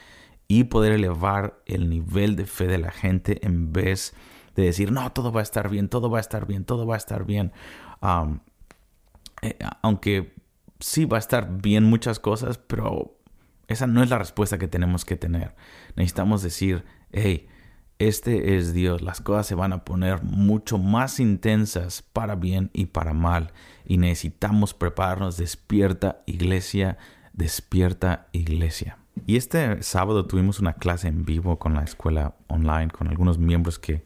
y 0.50 0.66
poder 0.66 0.92
elevar 0.92 1.62
el 1.66 1.90
nivel 1.90 2.36
de 2.36 2.46
fe 2.46 2.68
de 2.68 2.78
la 2.78 2.92
gente 2.92 3.46
en 3.46 3.72
vez 3.72 4.14
de 4.56 4.64
decir, 4.64 4.92
no, 4.92 5.10
todo 5.14 5.32
va 5.32 5.40
a 5.40 5.44
estar 5.44 5.70
bien, 5.70 5.88
todo 5.88 6.10
va 6.10 6.18
a 6.18 6.22
estar 6.22 6.46
bien, 6.46 6.66
todo 6.66 6.86
va 6.86 6.96
a 6.96 6.98
estar 6.98 7.26
bien. 7.26 7.54
Eh, 9.42 9.58
aunque 9.82 10.36
sí 10.82 11.06
va 11.06 11.16
a 11.16 11.20
estar 11.20 11.62
bien 11.62 11.86
muchas 11.86 12.20
cosas, 12.20 12.58
pero 12.58 13.18
esa 13.70 13.88
no 13.88 14.04
es 14.04 14.10
la 14.10 14.18
respuesta 14.18 14.58
que 14.58 14.68
tenemos 14.68 15.06
que 15.06 15.16
tener. 15.16 15.56
Necesitamos 15.96 16.44
decir, 16.44 16.84
hey, 17.14 17.48
este 18.08 18.58
es 18.58 18.74
Dios. 18.74 19.02
Las 19.02 19.22
cosas 19.22 19.48
se 19.48 19.56
van 19.56 19.74
a 19.74 19.86
poner 19.86 20.24
mucho 20.24 20.78
más 20.78 21.20
intensas 21.20 22.02
para 22.02 22.36
bien 22.36 22.70
y 22.74 22.88
para 22.88 23.14
mal. 23.14 23.52
Y 23.86 23.98
necesitamos 23.98 24.74
prepararnos. 24.74 25.38
Despierta 25.38 26.24
iglesia, 26.26 26.98
despierta 27.34 28.28
iglesia. 28.32 28.98
Y 29.28 29.36
este 29.36 29.84
sábado 29.84 30.26
tuvimos 30.26 30.60
una 30.60 30.74
clase 30.74 31.08
en 31.08 31.26
vivo 31.26 31.60
con 31.60 31.74
la 31.74 31.84
escuela 31.84 32.36
online, 32.48 32.90
con 32.90 33.08
algunos 33.08 33.38
miembros 33.38 33.78
que 33.78 34.04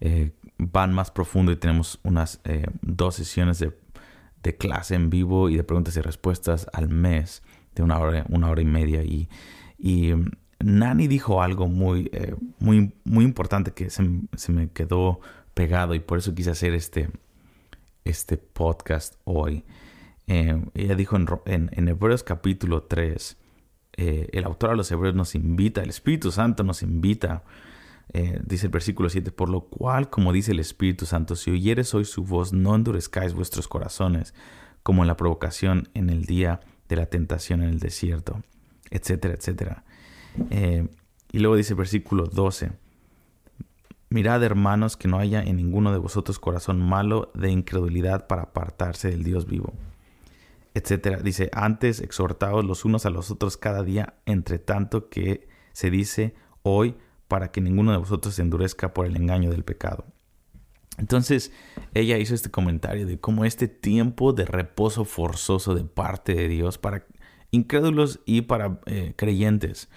eh, 0.00 0.32
van 0.58 0.92
más 0.92 1.10
profundo 1.10 1.50
y 1.52 1.56
tenemos 1.56 1.98
unas 2.04 2.40
eh, 2.44 2.66
dos 2.80 3.16
sesiones 3.16 3.58
de, 3.58 3.76
clase 4.56 4.94
en 4.94 5.10
vivo 5.10 5.48
y 5.48 5.56
de 5.56 5.64
preguntas 5.64 5.96
y 5.96 6.00
respuestas 6.00 6.68
al 6.72 6.88
mes 6.88 7.42
de 7.74 7.82
una 7.82 7.98
hora, 7.98 8.24
una 8.28 8.50
hora 8.50 8.60
y 8.60 8.66
media. 8.66 9.02
Y, 9.02 9.28
y 9.78 10.12
Nani 10.62 11.08
dijo 11.08 11.42
algo 11.42 11.66
muy, 11.66 12.10
eh, 12.12 12.34
muy, 12.58 12.92
muy 13.04 13.24
importante 13.24 13.72
que 13.72 13.90
se, 13.90 14.02
me 14.02 14.70
quedó 14.70 15.20
pegado 15.54 15.94
y 15.94 16.00
por 16.00 16.18
eso 16.18 16.34
quise 16.34 16.50
hacer 16.50 16.74
este, 16.74 17.10
este 18.04 18.36
podcast 18.36 19.16
hoy. 19.24 19.64
Eh, 20.26 20.62
ella 20.74 20.94
dijo 20.94 21.16
en, 21.16 21.70
en, 21.72 21.88
Hebreos 21.88 22.22
capítulo 22.22 22.84
3, 22.84 23.36
eh, 23.96 24.28
el 24.32 24.44
autor 24.44 24.70
a 24.70 24.74
los 24.74 24.90
Hebreos 24.90 25.14
nos 25.14 25.34
invita, 25.34 25.82
el 25.82 25.90
Espíritu 25.90 26.30
Santo 26.30 26.62
nos 26.62 26.82
invita, 26.82 27.42
dice 28.44 28.66
el 28.66 28.72
versículo 28.72 29.08
7, 29.08 29.30
por 29.32 29.48
lo 29.48 29.62
cual, 29.62 30.10
como 30.10 30.34
dice 30.34 30.52
el 30.52 30.60
Espíritu 30.60 31.06
Santo, 31.06 31.34
si 31.34 31.50
oyeres 31.50 31.94
hoy 31.94 32.04
su 32.04 32.24
voz, 32.24 32.52
no 32.52 32.74
endurezcáis 32.74 33.32
vuestros 33.32 33.68
corazones, 33.68 34.34
como 34.82 35.02
en 35.02 35.08
la 35.08 35.16
provocación 35.16 35.88
en 35.94 36.10
el 36.10 36.26
día 36.26 36.60
de 36.88 36.96
la 36.96 37.06
tentación 37.06 37.62
en 37.62 37.70
el 37.70 37.78
desierto, 37.78 38.42
etcétera, 38.90 39.34
etcétera. 39.34 39.84
Eh, 40.50 40.88
y 41.32 41.38
luego 41.38 41.56
dice 41.56 41.74
versículo 41.74 42.26
12. 42.26 42.72
Mirad, 44.10 44.42
hermanos, 44.44 44.98
que 44.98 45.08
no 45.08 45.18
haya 45.18 45.42
en 45.42 45.56
ninguno 45.56 45.90
de 45.90 45.98
vosotros 45.98 46.38
corazón 46.38 46.80
malo 46.80 47.30
de 47.34 47.50
incredulidad 47.50 48.26
para 48.26 48.42
apartarse 48.42 49.10
del 49.10 49.24
Dios 49.24 49.46
vivo. 49.46 49.72
Etcétera. 50.74 51.18
Dice, 51.22 51.50
antes 51.54 52.00
exhortaos 52.00 52.64
los 52.64 52.84
unos 52.84 53.06
a 53.06 53.10
los 53.10 53.30
otros 53.30 53.56
cada 53.56 53.82
día, 53.82 54.14
entre 54.26 54.58
tanto 54.58 55.08
que 55.08 55.48
se 55.72 55.90
dice 55.90 56.34
hoy, 56.62 56.94
para 57.26 57.50
que 57.50 57.62
ninguno 57.62 57.92
de 57.92 57.98
vosotros 57.98 58.34
se 58.34 58.42
endurezca 58.42 58.92
por 58.92 59.06
el 59.06 59.16
engaño 59.16 59.50
del 59.50 59.64
pecado. 59.64 60.04
Entonces, 60.98 61.50
ella 61.94 62.18
hizo 62.18 62.34
este 62.34 62.50
comentario 62.50 63.06
de 63.06 63.18
cómo 63.18 63.46
este 63.46 63.66
tiempo 63.66 64.34
de 64.34 64.44
reposo 64.44 65.06
forzoso 65.06 65.74
de 65.74 65.84
parte 65.84 66.34
de 66.34 66.48
Dios 66.48 66.76
para 66.76 67.06
incrédulos 67.50 68.20
y 68.26 68.42
para 68.42 68.80
eh, 68.84 69.14
creyentes 69.16 69.88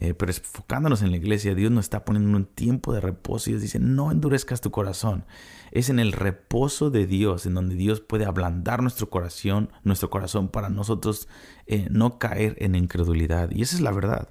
eh, 0.00 0.14
pero 0.14 0.30
enfocándonos 0.30 1.02
en 1.02 1.10
la 1.10 1.16
iglesia, 1.16 1.56
Dios 1.56 1.72
nos 1.72 1.86
está 1.86 2.04
poniendo 2.04 2.36
un 2.36 2.46
tiempo 2.46 2.92
de 2.92 3.00
reposo 3.00 3.50
y 3.50 3.54
Dios 3.54 3.62
dice, 3.62 3.80
no 3.80 4.12
endurezcas 4.12 4.60
tu 4.60 4.70
corazón. 4.70 5.24
Es 5.72 5.90
en 5.90 5.98
el 5.98 6.12
reposo 6.12 6.90
de 6.90 7.06
Dios 7.06 7.46
en 7.46 7.54
donde 7.54 7.74
Dios 7.74 8.00
puede 8.00 8.24
ablandar 8.24 8.80
nuestro 8.80 9.10
corazón, 9.10 9.70
nuestro 9.82 10.08
corazón 10.08 10.48
para 10.48 10.68
nosotros 10.68 11.28
eh, 11.66 11.88
no 11.90 12.18
caer 12.18 12.54
en 12.60 12.76
incredulidad. 12.76 13.50
Y 13.50 13.62
esa 13.62 13.74
es 13.74 13.82
la 13.82 13.90
verdad. 13.90 14.28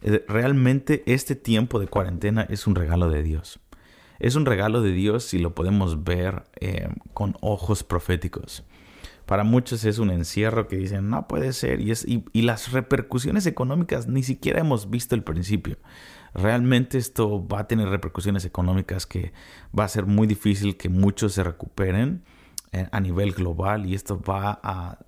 Eh, 0.00 0.24
realmente 0.28 1.02
este 1.06 1.36
tiempo 1.36 1.78
de 1.78 1.88
cuarentena 1.88 2.46
es 2.48 2.66
un 2.66 2.74
regalo 2.74 3.10
de 3.10 3.22
Dios. 3.22 3.60
Es 4.18 4.34
un 4.34 4.46
regalo 4.46 4.80
de 4.80 4.92
Dios 4.92 5.24
si 5.24 5.38
lo 5.38 5.54
podemos 5.54 6.04
ver 6.04 6.44
con 7.12 7.36
ojos 7.40 7.82
proféticos. 7.82 8.64
Para 9.32 9.44
muchos 9.44 9.86
es 9.86 9.98
un 9.98 10.10
encierro 10.10 10.68
que 10.68 10.76
dicen, 10.76 11.08
no 11.08 11.26
puede 11.26 11.54
ser. 11.54 11.80
Y, 11.80 11.90
es, 11.90 12.04
y, 12.06 12.42
las 12.42 12.70
repercusiones 12.70 13.46
económicas 13.46 14.06
ni 14.06 14.22
siquiera 14.22 14.60
hemos 14.60 14.90
visto 14.90 15.14
el 15.14 15.22
principio. 15.22 15.78
Realmente 16.34 16.98
esto 16.98 17.48
va 17.48 17.60
a 17.60 17.66
tener 17.66 17.88
repercusiones 17.88 18.44
económicas 18.44 19.06
que 19.06 19.32
va 19.74 19.84
a 19.84 19.88
ser 19.88 20.04
muy 20.04 20.26
difícil 20.26 20.76
que 20.76 20.90
muchos 20.90 21.32
se 21.32 21.44
recuperen 21.44 22.24
eh, 22.72 22.86
a 22.92 23.00
nivel 23.00 23.32
global 23.32 23.86
y 23.86 23.94
esto 23.94 24.20
va 24.20 24.60
a, 24.62 24.98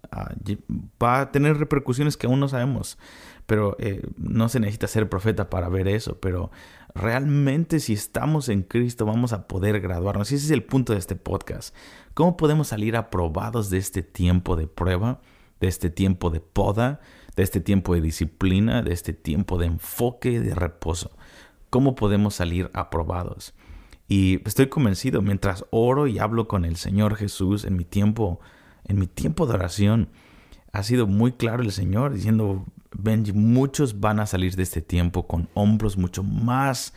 va 1.03 1.21
a 1.21 1.31
tener 1.31 1.59
repercusiones 1.59 2.17
que 2.17 2.27
aún 2.27 2.41
no 2.41 2.49
sabemos. 2.49 2.97
Pero 3.45 3.77
eh, 3.79 4.01
no 4.17 4.49
se 4.49 4.59
necesita 4.59 4.87
ser 4.87 5.11
profeta 5.11 5.51
para 5.51 5.69
ver 5.69 5.87
eso. 5.87 6.19
Pero 6.19 6.51
realmente 6.95 7.81
si 7.81 7.93
estamos 7.93 8.49
en 8.49 8.63
Cristo 8.63 9.05
vamos 9.05 9.33
a 9.33 9.47
poder 9.49 9.81
graduarnos. 9.81 10.31
Y 10.31 10.37
ese 10.37 10.47
es 10.47 10.51
el 10.53 10.63
punto 10.63 10.93
de 10.93 10.99
este 10.99 11.17
podcast. 11.17 11.75
¿Cómo 12.15 12.37
podemos 12.37 12.69
salir 12.69 12.97
aprobados 12.97 13.71
de 13.71 13.79
este 13.79 14.03
tiempo 14.03 14.57
de 14.57 14.69
prueba, 14.69 15.21
de 15.61 15.69
este 15.69 15.91
tiempo 15.91 16.31
de 16.31 16.41
poda, 16.41 17.01
de 17.37 17.43
este 17.43 17.61
tiempo 17.61 17.95
de 17.95 18.01
disciplina, 18.01 18.83
de 18.83 18.93
este 18.93 19.13
tiempo 19.13 19.59
de 19.59 19.67
enfoque, 19.67 20.41
de 20.41 20.55
reposo? 20.55 21.11
¿Cómo 21.71 21.97
podemos 21.97 22.37
salir 22.37 22.71
aprobados? 22.73 23.55
Y 24.07 24.47
estoy 24.47 24.69
convencido, 24.69 25.23
mientras 25.23 25.65
oro 25.71 26.07
y 26.07 26.19
hablo 26.19 26.47
con 26.47 26.65
el 26.65 26.77
Señor 26.77 27.17
Jesús 27.17 27.65
en 27.65 27.77
mi 27.77 27.85
tiempo, 27.85 28.39
en 28.85 28.99
mi 28.99 29.07
tiempo 29.07 29.47
de 29.47 29.55
oración, 29.55 30.11
ha 30.73 30.83
sido 30.83 31.07
muy 31.07 31.33
claro 31.33 31.63
el 31.63 31.73
Señor 31.73 32.13
diciendo, 32.13 32.67
Benji, 32.97 33.33
muchos 33.33 34.01
van 34.01 34.21
a 34.21 34.27
salir 34.27 34.55
de 34.57 34.63
este 34.63 34.81
tiempo 34.81 35.27
con 35.27 35.49
hombros 35.55 35.97
mucho 35.97 36.23
más, 36.23 36.95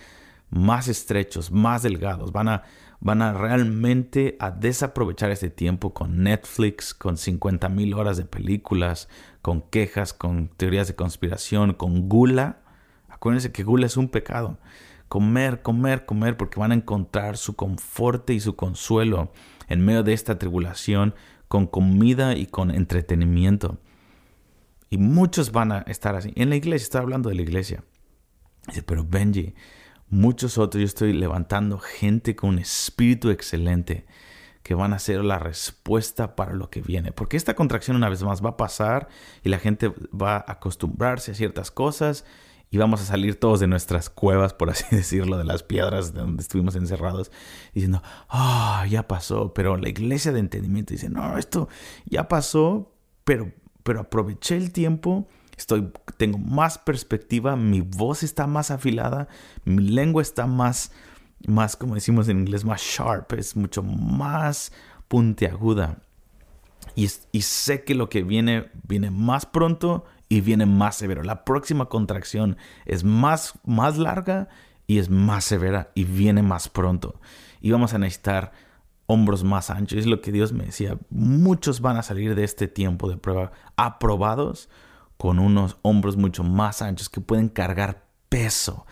más 0.49 0.87
estrechos, 0.87 1.51
más 1.51 1.83
delgados, 1.83 2.31
van 2.31 2.49
a 2.49 2.63
van 2.99 3.21
a 3.21 3.33
realmente 3.33 4.37
a 4.39 4.51
desaprovechar 4.51 5.31
este 5.31 5.49
tiempo 5.49 5.93
con 5.93 6.23
Netflix, 6.23 6.93
con 6.93 7.17
50 7.17 7.69
mil 7.69 7.93
horas 7.93 8.17
de 8.17 8.25
películas, 8.25 9.07
con 9.41 9.61
quejas, 9.61 10.13
con 10.13 10.49
teorías 10.49 10.87
de 10.87 10.95
conspiración, 10.95 11.73
con 11.73 12.09
gula. 12.09 12.61
Acuérdense 13.07 13.51
que 13.51 13.63
gula 13.63 13.85
es 13.85 13.97
un 13.97 14.09
pecado. 14.09 14.57
Comer, 15.07 15.61
comer, 15.61 16.05
comer, 16.05 16.37
porque 16.37 16.59
van 16.59 16.71
a 16.71 16.75
encontrar 16.75 17.37
su 17.37 17.55
confort 17.55 18.29
y 18.31 18.39
su 18.39 18.55
consuelo 18.55 19.31
en 19.69 19.85
medio 19.85 20.03
de 20.03 20.13
esta 20.13 20.37
tribulación 20.37 21.13
con 21.47 21.65
comida 21.67 22.35
y 22.35 22.47
con 22.47 22.71
entretenimiento. 22.71 23.77
Y 24.89 24.97
muchos 24.97 25.51
van 25.51 25.71
a 25.71 25.79
estar 25.81 26.15
así. 26.15 26.31
En 26.35 26.49
la 26.49 26.55
iglesia, 26.55 26.83
está 26.83 26.99
hablando 26.99 27.29
de 27.29 27.35
la 27.35 27.41
iglesia. 27.41 27.83
Dice, 28.67 28.83
pero 28.83 29.05
Benji, 29.05 29.53
muchos 30.09 30.57
otros, 30.57 30.81
yo 30.81 30.85
estoy 30.85 31.13
levantando 31.13 31.79
gente 31.79 32.35
con 32.35 32.51
un 32.51 32.59
espíritu 32.59 33.29
excelente 33.29 34.05
que 34.63 34.75
van 34.75 34.93
a 34.93 34.99
ser 34.99 35.23
la 35.23 35.39
respuesta 35.39 36.35
para 36.35 36.53
lo 36.53 36.69
que 36.69 36.81
viene. 36.81 37.11
Porque 37.11 37.37
esta 37.37 37.55
contracción 37.55 37.95
una 37.95 38.09
vez 38.09 38.23
más 38.23 38.43
va 38.43 38.51
a 38.51 38.57
pasar 38.57 39.07
y 39.43 39.49
la 39.49 39.59
gente 39.59 39.93
va 40.13 40.35
a 40.35 40.51
acostumbrarse 40.51 41.31
a 41.31 41.35
ciertas 41.35 41.71
cosas 41.71 42.25
y 42.69 42.77
vamos 42.77 43.01
a 43.01 43.05
salir 43.05 43.39
todos 43.39 43.59
de 43.59 43.67
nuestras 43.67 44.09
cuevas, 44.09 44.53
por 44.53 44.69
así 44.69 44.83
decirlo, 44.95 45.37
de 45.37 45.45
las 45.45 45.63
piedras 45.63 46.13
de 46.13 46.19
donde 46.19 46.41
estuvimos 46.41 46.75
encerrados, 46.75 47.31
diciendo, 47.73 48.01
ah, 48.29 48.85
ya 48.89 49.07
pasó, 49.07 49.53
pero 49.53 49.77
la 49.77 49.89
iglesia 49.89 50.31
de 50.31 50.39
entendimiento 50.39 50.93
dice, 50.93 51.09
no, 51.09 51.37
esto 51.37 51.69
ya 52.05 52.27
pasó, 52.27 52.93
pero, 53.23 53.51
pero 53.87 54.01
aproveché 54.01 54.57
el 54.57 54.73
tiempo 54.73 55.29
Estoy, 55.55 55.91
tengo 56.17 56.37
más 56.37 56.77
perspectiva, 56.77 57.55
mi 57.55 57.81
voz 57.81 58.21
está 58.21 58.45
más 58.45 58.69
afilada, 58.69 59.27
mi 59.65 59.81
lengua 59.81 60.21
está 60.21 60.45
más, 60.45 60.91
más, 61.47 61.75
como 61.75 61.95
decimos 61.95 62.29
en 62.29 62.41
inglés, 62.41 62.63
más 62.63 62.79
sharp, 62.79 63.33
es 63.33 63.55
mucho 63.55 63.81
más 63.81 64.71
puntiaguda. 65.07 65.97
Y, 66.95 67.09
y 67.31 67.41
sé 67.41 67.83
que 67.83 67.95
lo 67.95 68.07
que 68.07 68.21
viene, 68.21 68.69
viene 68.87 69.09
más 69.09 69.47
pronto 69.47 70.05
y 70.29 70.41
viene 70.41 70.67
más 70.67 70.97
severo. 70.97 71.23
La 71.23 71.43
próxima 71.43 71.87
contracción 71.87 72.57
es 72.85 73.03
más, 73.03 73.53
más 73.65 73.97
larga 73.97 74.49
y 74.85 74.99
es 74.99 75.09
más 75.09 75.43
severa 75.43 75.89
y 75.95 76.03
viene 76.03 76.43
más 76.43 76.69
pronto. 76.69 77.19
Y 77.61 77.71
vamos 77.71 77.95
a 77.95 77.97
necesitar 77.97 78.51
hombros 79.07 79.43
más 79.43 79.69
anchos. 79.69 79.99
Es 79.99 80.05
lo 80.05 80.21
que 80.21 80.31
Dios 80.31 80.53
me 80.53 80.65
decía. 80.65 80.97
Muchos 81.09 81.81
van 81.81 81.97
a 81.97 82.03
salir 82.03 82.35
de 82.35 82.43
este 82.43 82.67
tiempo 82.67 83.09
de 83.09 83.17
prueba 83.17 83.51
aprobados 83.75 84.69
con 85.17 85.39
unos 85.39 85.77
hombros 85.81 86.15
mucho 86.15 86.43
más 86.43 86.81
anchos 86.81 87.09
que 87.09 87.21
pueden 87.21 87.49
cargar 87.49 88.05
peso. 88.29 88.85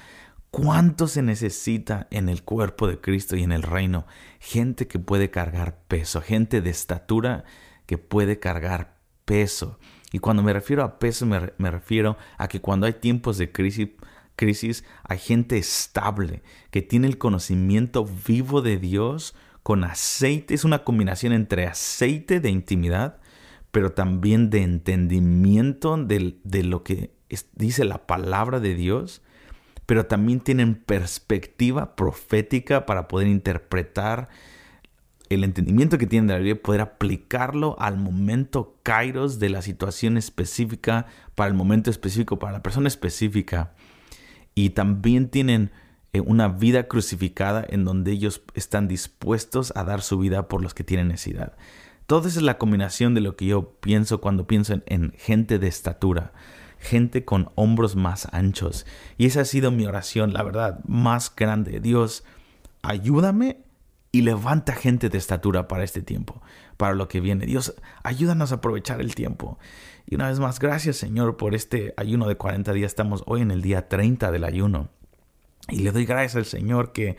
¿Cuánto 0.50 1.08
se 1.08 1.22
necesita 1.22 2.08
en 2.12 2.30
el 2.30 2.44
cuerpo 2.44 2.88
de 2.88 3.00
Cristo 3.00 3.36
y 3.36 3.44
en 3.44 3.52
el 3.52 3.62
reino? 3.62 4.08
Gente 4.40 4.88
que 4.88 5.00
puede 5.00 5.30
cargar 5.30 5.80
peso, 5.88 6.22
gente 6.22 6.62
de 6.62 6.70
estatura 6.70 7.44
que 7.86 7.98
puede 7.98 8.40
cargar 8.40 8.98
peso. 9.26 9.78
Y 10.12 10.20
cuando 10.20 10.44
me 10.44 10.54
refiero 10.54 10.84
a 10.84 10.98
peso, 10.98 11.26
me, 11.26 11.72
refiero 11.72 12.18
a 12.38 12.48
que 12.48 12.62
cuando 12.62 12.86
hay 12.86 12.94
tiempos 12.94 13.38
de 13.38 13.52
crisis, 13.52 13.90
crisis, 14.38 14.86
hay 15.04 15.18
gente 15.18 15.58
estable, 15.58 16.42
que 16.72 16.82
tiene 16.82 17.08
el 17.08 17.18
conocimiento 17.18 18.08
vivo 18.26 18.62
de 18.62 18.78
Dios 18.78 19.36
con 19.66 19.84
aceite. 19.84 20.54
Es 20.54 20.64
una 20.64 20.84
combinación 20.84 21.34
entre 21.34 21.66
aceite 21.66 22.40
de 22.40 22.52
intimidad, 22.52 23.18
pero 23.72 23.94
también 23.94 24.52
de 24.52 24.62
entendimiento 24.62 25.98
de, 25.98 26.38
de 26.44 26.64
lo 26.64 26.84
que 26.84 27.12
dice 27.56 27.84
la 27.84 28.06
palabra 28.06 28.60
de 28.60 28.76
Dios 28.76 29.24
pero 29.86 30.06
también 30.08 30.40
tienen 30.40 30.76
perspectiva 30.76 31.96
profética 31.96 32.86
para 32.86 33.08
poder 33.08 33.28
interpretar 33.28 34.30
el 35.30 35.44
entendimiento 35.44 35.98
que 35.98 36.08
tienen 36.08 36.28
de 36.28 36.34
la 36.34 36.40
Biblia, 36.40 36.62
poder 36.62 36.82
aplicarlo 36.82 37.76
al 37.80 37.98
momento 37.98 38.78
kairos 38.84 39.40
de 39.40 39.50
la 39.50 39.62
situación 39.62 40.18
específica, 40.18 41.08
para 41.34 41.48
el 41.48 41.56
momento 41.56 41.90
específico, 41.90 42.38
para 42.40 42.54
la 42.54 42.64
persona 42.64 42.88
específica. 42.88 43.74
Y 44.54 44.72
también 44.72 45.30
tienen 45.30 45.72
una 46.22 46.48
vida 46.48 46.88
crucificada 46.88 47.66
en 47.68 47.86
donde 47.86 48.12
ellos 48.12 48.42
están 48.54 48.88
dispuestos 48.88 49.74
a 49.76 49.84
dar 49.84 50.02
su 50.02 50.20
vida 50.20 50.48
por 50.48 50.62
los 50.62 50.74
que 50.74 50.84
tienen 50.84 51.08
necesidad. 51.10 51.54
Todo 52.08 52.28
eso 52.28 52.40
es 52.40 52.46
la 52.46 52.58
combinación 52.58 53.14
de 53.14 53.22
lo 53.22 53.36
que 53.36 53.46
yo 53.46 53.72
pienso 53.80 54.22
cuando 54.22 54.48
pienso 54.48 54.82
en 54.86 55.14
gente 55.18 55.60
de 55.60 55.68
estatura 55.68 56.34
gente 56.86 57.26
con 57.26 57.50
hombros 57.56 57.96
más 57.96 58.28
anchos. 58.32 58.86
Y 59.18 59.26
esa 59.26 59.42
ha 59.42 59.46
sido 59.46 59.72
mi 59.72 59.86
oración, 59.86 60.34
la 60.34 60.44
verdad, 60.44 60.80
más 60.86 61.34
grande. 61.36 61.80
Dios, 61.80 62.24
ayúdame 62.82 63.58
y 64.12 64.22
levanta 64.22 64.74
gente 64.74 65.10
de 65.10 65.18
estatura 65.18 65.68
para 65.68 65.84
este 65.84 66.02
tiempo, 66.02 66.42
para 66.78 66.94
lo 66.94 67.08
que 67.08 67.20
viene. 67.20 67.46
Dios, 67.46 67.76
ayúdanos 68.04 68.52
a 68.52 68.56
aprovechar 68.56 69.02
el 69.02 69.16
tiempo. 69.16 69.60
Y 70.06 70.16
una 70.16 70.30
vez 70.30 70.40
más, 70.40 70.60
gracias 70.60 70.98
Señor 70.98 71.36
por 71.36 71.56
este 71.56 71.94
ayuno 71.98 72.28
de 72.28 72.38
40 72.38 72.72
días. 72.74 72.92
Estamos 72.92 73.24
hoy 73.26 73.42
en 73.42 73.52
el 73.52 73.62
día 73.62 73.90
30 73.90 74.32
del 74.32 74.44
ayuno. 74.44 74.90
Y 75.70 75.80
le 75.80 75.92
doy 75.92 76.06
gracias 76.06 76.36
al 76.36 76.46
Señor 76.46 76.92
que 76.92 77.18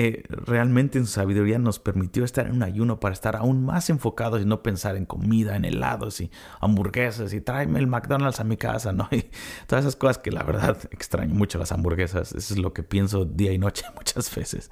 eh, 0.00 0.22
realmente 0.28 0.96
en 0.96 1.06
su 1.06 1.12
sabiduría 1.14 1.58
nos 1.58 1.80
permitió 1.80 2.22
estar 2.22 2.46
en 2.46 2.52
un 2.52 2.62
ayuno 2.62 3.00
para 3.00 3.12
estar 3.12 3.34
aún 3.34 3.64
más 3.64 3.90
enfocados 3.90 4.40
y 4.40 4.44
no 4.44 4.62
pensar 4.62 4.94
en 4.94 5.04
comida, 5.04 5.56
en 5.56 5.64
helados 5.64 6.20
y 6.20 6.30
hamburguesas 6.60 7.32
y 7.32 7.40
tráeme 7.40 7.80
el 7.80 7.88
McDonald's 7.88 8.38
a 8.38 8.44
mi 8.44 8.56
casa, 8.56 8.92
¿no? 8.92 9.08
Y 9.10 9.24
todas 9.66 9.84
esas 9.84 9.96
cosas 9.96 10.18
que 10.18 10.30
la 10.30 10.44
verdad 10.44 10.78
extraño 10.92 11.34
mucho 11.34 11.58
las 11.58 11.72
hamburguesas. 11.72 12.32
Eso 12.32 12.54
es 12.54 12.60
lo 12.60 12.72
que 12.72 12.84
pienso 12.84 13.24
día 13.24 13.52
y 13.52 13.58
noche 13.58 13.86
muchas 13.96 14.32
veces. 14.32 14.70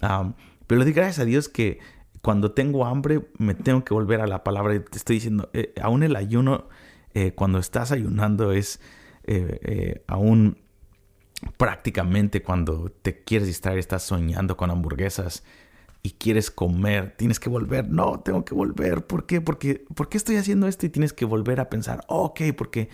pero 0.00 0.78
le 0.80 0.84
doy 0.84 0.92
gracias 0.92 1.20
a 1.20 1.24
Dios 1.24 1.48
que 1.48 1.78
cuando 2.20 2.50
tengo 2.50 2.84
hambre 2.84 3.28
me 3.38 3.54
tengo 3.54 3.84
que 3.84 3.94
volver 3.94 4.20
a 4.22 4.26
la 4.26 4.42
palabra 4.42 4.74
y 4.74 4.80
te 4.80 4.98
estoy 4.98 5.16
diciendo, 5.16 5.50
eh, 5.52 5.72
aún 5.80 6.02
el 6.02 6.16
ayuno, 6.16 6.68
eh, 7.14 7.30
cuando 7.32 7.60
estás 7.60 7.92
ayunando 7.92 8.50
es 8.50 8.80
aún 10.08 10.56
prácticamente 11.56 12.42
cuando 12.42 12.90
te 12.90 13.22
quieres 13.22 13.48
distraer, 13.48 13.78
estás 13.78 14.02
soñando 14.02 14.56
con 14.56 14.70
hamburguesas 14.70 15.44
y 16.02 16.12
quieres 16.12 16.50
comer, 16.50 17.14
tienes 17.16 17.40
que 17.40 17.48
volver. 17.48 17.88
No, 17.88 18.20
tengo 18.20 18.44
que 18.44 18.54
volver. 18.54 19.06
¿Por 19.06 19.26
qué? 19.26 19.40
Porque, 19.40 19.84
¿Por 19.94 20.08
qué 20.08 20.16
estoy 20.16 20.36
haciendo 20.36 20.66
esto? 20.66 20.86
Y 20.86 20.90
tienes 20.90 21.12
que 21.12 21.24
volver 21.24 21.60
a 21.60 21.68
pensar, 21.68 22.04
ok, 22.08 22.40
porque 22.56 22.88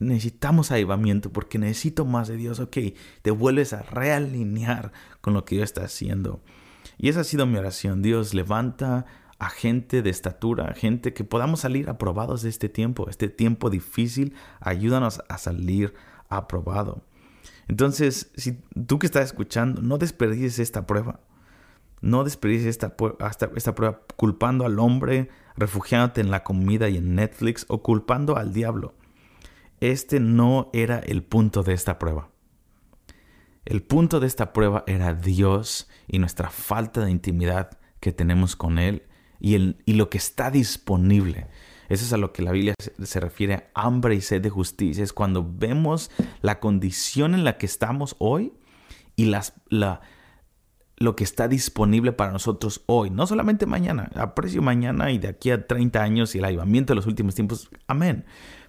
necesitamos 0.00 0.70
avivamiento, 0.70 1.32
porque 1.32 1.58
necesito 1.58 2.04
más 2.04 2.28
de 2.28 2.36
Dios. 2.36 2.60
Ok, 2.60 2.78
te 3.22 3.30
vuelves 3.30 3.72
a 3.72 3.82
realinear 3.82 4.92
con 5.20 5.34
lo 5.34 5.44
que 5.44 5.56
Dios 5.56 5.64
está 5.64 5.84
haciendo. 5.84 6.40
Y 6.98 7.08
esa 7.08 7.20
ha 7.20 7.24
sido 7.24 7.46
mi 7.46 7.56
oración. 7.56 8.02
Dios 8.02 8.34
levanta 8.34 9.06
a 9.38 9.50
gente 9.50 10.02
de 10.02 10.10
estatura, 10.10 10.74
gente 10.74 11.14
que 11.14 11.22
podamos 11.22 11.60
salir 11.60 11.88
aprobados 11.88 12.42
de 12.42 12.48
este 12.48 12.68
tiempo, 12.68 13.08
este 13.08 13.28
tiempo 13.28 13.70
difícil. 13.70 14.34
Ayúdanos 14.60 15.22
a 15.28 15.38
salir 15.38 15.94
aprobado. 16.28 17.02
Entonces, 17.68 18.30
si 18.34 18.58
tú 18.86 18.98
que 18.98 19.06
estás 19.06 19.26
escuchando, 19.26 19.82
no 19.82 19.98
desperdicies 19.98 20.58
esta 20.58 20.86
prueba. 20.86 21.20
No 22.00 22.24
desperdicies 22.24 22.66
esta, 22.66 22.94
esta 23.56 23.74
prueba 23.74 24.00
culpando 24.16 24.64
al 24.64 24.78
hombre, 24.78 25.28
refugiándote 25.56 26.20
en 26.20 26.30
la 26.30 26.44
comida 26.44 26.88
y 26.88 26.96
en 26.96 27.14
Netflix 27.14 27.66
o 27.68 27.82
culpando 27.82 28.36
al 28.36 28.52
diablo. 28.52 28.94
Este 29.80 30.18
no 30.18 30.70
era 30.72 30.98
el 30.98 31.22
punto 31.22 31.62
de 31.62 31.74
esta 31.74 31.98
prueba. 31.98 32.30
El 33.64 33.82
punto 33.82 34.18
de 34.18 34.26
esta 34.26 34.52
prueba 34.52 34.82
era 34.86 35.12
Dios 35.12 35.88
y 36.06 36.18
nuestra 36.18 36.48
falta 36.50 37.04
de 37.04 37.10
intimidad 37.10 37.78
que 38.00 38.12
tenemos 38.12 38.56
con 38.56 38.78
Él 38.78 39.02
y 39.40 39.92
lo 39.92 40.08
que 40.08 40.18
está 40.18 40.50
disponible. 40.50 41.48
Eso 41.88 42.04
es 42.04 42.12
a 42.12 42.18
lo 42.18 42.32
que 42.32 42.42
la 42.42 42.52
Biblia 42.52 42.74
se 43.02 43.20
refiere, 43.20 43.68
hambre 43.74 44.14
y 44.14 44.20
sed 44.20 44.42
de 44.42 44.50
justicia. 44.50 45.02
Es 45.02 45.12
cuando 45.12 45.48
vemos 45.48 46.10
la 46.42 46.60
condición 46.60 47.34
en 47.34 47.44
la 47.44 47.56
que 47.56 47.66
estamos 47.66 48.14
hoy 48.18 48.52
y 49.16 49.24
la, 49.26 49.42
lo 50.96 51.16
que 51.16 51.24
está 51.24 51.48
disponible 51.48 52.12
para 52.12 52.30
nosotros 52.30 52.82
hoy. 52.86 53.08
No 53.10 53.26
solamente 53.26 53.64
mañana, 53.64 54.10
aprecio 54.14 54.60
mañana 54.60 55.10
y 55.10 55.18
de 55.18 55.28
aquí 55.28 55.50
a 55.50 55.66
30 55.66 56.02
años 56.02 56.34
y 56.34 56.38
el 56.38 56.44
avivamiento 56.44 56.92
de 56.92 56.96
los 56.96 57.06
últimos 57.06 57.34
tiempos. 57.34 57.70
Amén. 57.86 58.26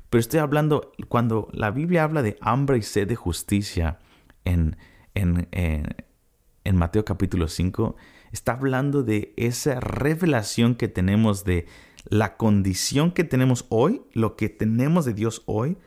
Pero 0.09 0.19
estoy 0.19 0.39
hablando, 0.39 0.93
cuando 1.09 1.49
la 1.51 1.71
Biblia 1.71 2.05
habla 2.05 2.21
de 2.21 2.37
hambre 2.41 2.77
y 2.77 2.81
sed 2.81 3.07
de 3.07 3.15
justicia 3.15 3.99
en, 4.45 4.77
en 5.13 6.75
Mateo 6.75 7.03
capítulo 7.03 7.47
5, 7.47 7.95
está 8.31 8.53
hablando 8.53 9.03
de 9.03 9.33
esa 9.37 9.79
revelación 9.79 10.75
que 10.75 10.87
tenemos 10.87 11.43
de 11.43 11.67
la 12.07 12.37
condición 12.37 13.11
que 13.11 13.23
tenemos 13.23 13.65
hoy, 13.69 14.01
lo 14.13 14.35
que 14.35 14.49
tenemos 14.49 15.05
de 15.05 15.13
Dios 15.13 15.43
hoy, 15.45 15.77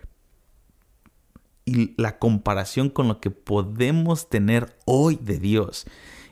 y 1.64 1.94
la 2.00 2.18
comparación 2.18 2.90
con 2.90 3.08
lo 3.08 3.20
que 3.20 3.30
podemos 3.30 4.28
tener 4.28 4.76
hoy 4.84 5.16
de 5.16 5.38
Dios. 5.38 5.86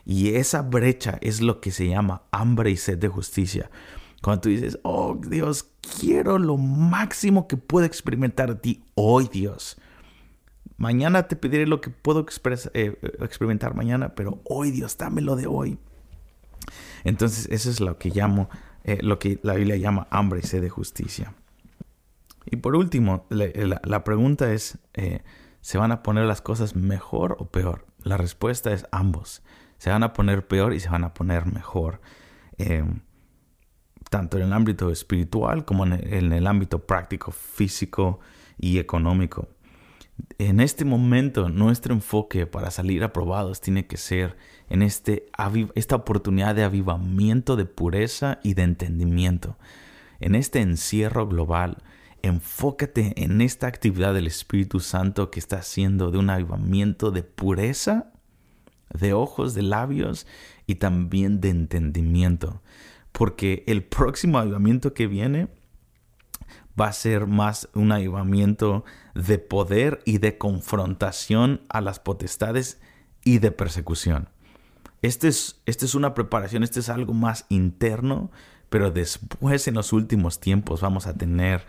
Y 0.05 0.35
esa 0.35 0.61
brecha 0.61 1.17
es 1.21 1.41
lo 1.41 1.61
que 1.61 1.71
se 1.71 1.87
llama 1.87 2.23
hambre 2.31 2.71
y 2.71 2.77
sed 2.77 2.97
de 2.97 3.07
justicia. 3.07 3.69
Cuando 4.21 4.41
tú 4.41 4.49
dices, 4.49 4.77
oh 4.83 5.15
Dios, 5.15 5.69
quiero 5.99 6.37
lo 6.37 6.57
máximo 6.57 7.47
que 7.47 7.57
puedo 7.57 7.85
experimentar 7.85 8.49
de 8.49 8.59
ti 8.59 8.83
hoy, 8.95 9.29
Dios. 9.31 9.77
Mañana 10.77 11.27
te 11.27 11.35
pediré 11.35 11.65
lo 11.67 11.79
que 11.79 11.91
puedo 11.91 12.25
eh, 12.73 12.99
experimentar 13.19 13.75
mañana, 13.75 14.15
pero 14.15 14.41
hoy, 14.45 14.71
Dios, 14.71 14.97
dámelo 14.97 15.35
de 15.35 15.47
hoy. 15.47 15.77
Entonces, 17.03 17.47
eso 17.51 17.69
es 17.69 17.79
lo 17.79 17.97
que 17.97 18.09
llamo 18.09 18.49
eh, 18.83 18.99
lo 19.01 19.19
que 19.19 19.39
la 19.43 19.55
Biblia 19.55 19.77
llama 19.77 20.07
hambre 20.09 20.39
y 20.43 20.47
sed 20.47 20.61
de 20.61 20.69
justicia. 20.69 21.33
Y 22.45 22.57
por 22.57 22.75
último, 22.75 23.25
la, 23.29 24.03
pregunta 24.03 24.51
es, 24.51 24.79
eh, 24.93 25.21
¿se 25.61 25.77
van 25.77 25.91
a 25.91 26.01
poner 26.01 26.25
las 26.25 26.41
cosas 26.41 26.75
mejor 26.75 27.37
o 27.39 27.45
peor? 27.45 27.85
La 28.03 28.17
respuesta 28.17 28.73
es 28.73 28.85
ambos. 28.91 29.43
Se 29.77 29.89
van 29.91 30.03
a 30.03 30.13
poner 30.13 30.47
peor 30.47 30.73
y 30.73 30.79
se 30.79 30.89
van 30.89 31.03
a 31.03 31.13
poner 31.13 31.45
mejor. 31.45 32.01
Eh, 32.57 32.83
tanto 34.09 34.37
en 34.37 34.43
el 34.43 34.53
ámbito 34.53 34.89
espiritual 34.89 35.63
como 35.65 35.85
en 35.85 36.33
el 36.33 36.47
ámbito 36.47 36.79
práctico, 36.85 37.31
físico 37.31 38.19
y 38.57 38.79
económico. 38.79 39.47
En 40.37 40.59
este 40.59 40.85
momento, 40.85 41.49
nuestro 41.49 41.93
enfoque 41.93 42.45
para 42.45 42.71
salir 42.71 43.03
aprobados 43.03 43.61
tiene 43.61 43.87
que 43.87 43.97
ser 43.97 44.37
en 44.69 44.81
este, 44.81 45.25
esta 45.75 45.95
oportunidad 45.95 46.55
de 46.55 46.63
avivamiento, 46.63 47.55
de 47.55 47.65
pureza 47.65 48.39
y 48.43 48.53
de 48.53 48.63
entendimiento. 48.63 49.57
En 50.19 50.35
este 50.35 50.61
encierro 50.61 51.27
global, 51.27 51.83
enfócate 52.21 53.13
en 53.23 53.41
esta 53.41 53.67
actividad 53.67 54.13
del 54.13 54.27
Espíritu 54.27 54.79
Santo 54.79 55.31
que 55.31 55.39
está 55.39 55.57
haciendo 55.57 56.11
de 56.11 56.17
un 56.17 56.29
avivamiento 56.29 57.11
de 57.11 57.23
pureza, 57.23 58.11
de 58.93 59.13
ojos, 59.13 59.53
de 59.53 59.63
labios 59.63 60.27
y 60.67 60.75
también 60.75 61.41
de 61.41 61.49
entendimiento. 61.49 62.61
Porque 63.11 63.63
el 63.67 63.83
próximo 63.83 64.37
avivamiento 64.37 64.93
que 64.93 65.07
viene 65.07 65.47
va 66.79 66.87
a 66.87 66.93
ser 66.93 67.27
más 67.27 67.69
un 67.73 67.91
avivamiento 67.91 68.83
de 69.13 69.39
poder 69.39 70.01
y 70.05 70.17
de 70.17 70.37
confrontación 70.37 71.61
a 71.69 71.81
las 71.81 71.99
potestades 71.99 72.79
y 73.23 73.39
de 73.39 73.51
persecución. 73.51 74.29
Este 75.01 75.27
es, 75.27 75.61
este 75.65 75.85
es 75.85 75.95
una 75.95 76.13
preparación, 76.13 76.63
este 76.63 76.79
es 76.79 76.89
algo 76.89 77.13
más 77.13 77.45
interno, 77.49 78.31
pero 78.69 78.91
después 78.91 79.67
en 79.67 79.75
los 79.75 79.93
últimos 79.93 80.39
tiempos 80.39 80.81
vamos 80.81 81.07
a 81.07 81.15
tener 81.15 81.65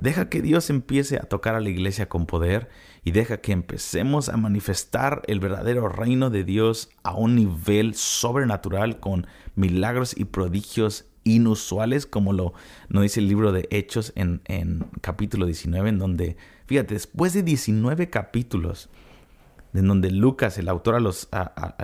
Deja 0.00 0.28
que 0.28 0.42
Dios 0.42 0.70
empiece 0.70 1.16
a 1.16 1.22
tocar 1.22 1.54
a 1.54 1.60
la 1.60 1.68
iglesia 1.68 2.08
con 2.08 2.26
poder 2.26 2.68
y 3.04 3.12
deja 3.12 3.40
que 3.40 3.52
empecemos 3.52 4.28
a 4.28 4.36
manifestar 4.36 5.22
el 5.26 5.40
verdadero 5.40 5.88
reino 5.88 6.30
de 6.30 6.44
Dios 6.44 6.90
a 7.02 7.14
un 7.14 7.36
nivel 7.36 7.94
sobrenatural 7.94 9.00
con 9.00 9.26
milagros 9.54 10.16
y 10.16 10.24
prodigios 10.24 11.06
inusuales, 11.24 12.06
como 12.06 12.32
lo 12.32 12.52
nos 12.88 13.02
dice 13.02 13.20
el 13.20 13.28
libro 13.28 13.52
de 13.52 13.68
Hechos 13.70 14.12
en, 14.16 14.42
en 14.46 14.86
capítulo 15.00 15.46
19, 15.46 15.88
en 15.88 15.98
donde, 15.98 16.36
fíjate, 16.66 16.94
después 16.94 17.32
de 17.32 17.42
19 17.42 18.10
capítulos, 18.10 18.90
en 19.74 19.88
donde 19.88 20.10
Lucas, 20.10 20.58
el 20.58 20.68
autor 20.68 20.96
a 20.96 21.00
los, 21.00 21.28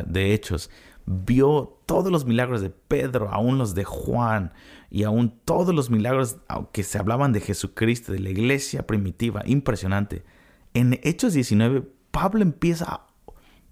de 0.07 0.35
Hechos, 0.35 0.71
vio 1.07 1.81
todos 1.87 2.13
los 2.13 2.27
milagros 2.27 2.61
de 2.61 2.71
Pedro, 2.71 3.31
aún 3.31 3.59
los 3.59 3.75
de 3.75 3.85
Juan, 3.85 4.53
y 4.91 5.05
aún 5.05 5.39
todos 5.45 5.75
los 5.75 5.91
milagros 5.91 6.37
que 6.73 6.83
se 6.83 6.99
hablaban 6.99 7.33
de 7.33 7.41
Jesucristo, 7.41 8.13
de 8.13 8.21
la 8.21 8.31
iglesia 8.31 8.87
primitiva, 8.87 9.43
impresionante. 9.47 10.25
En 10.75 11.01
Hechos 11.03 11.33
19, 11.33 11.89
Pablo 12.11 12.43
empieza, 12.43 13.07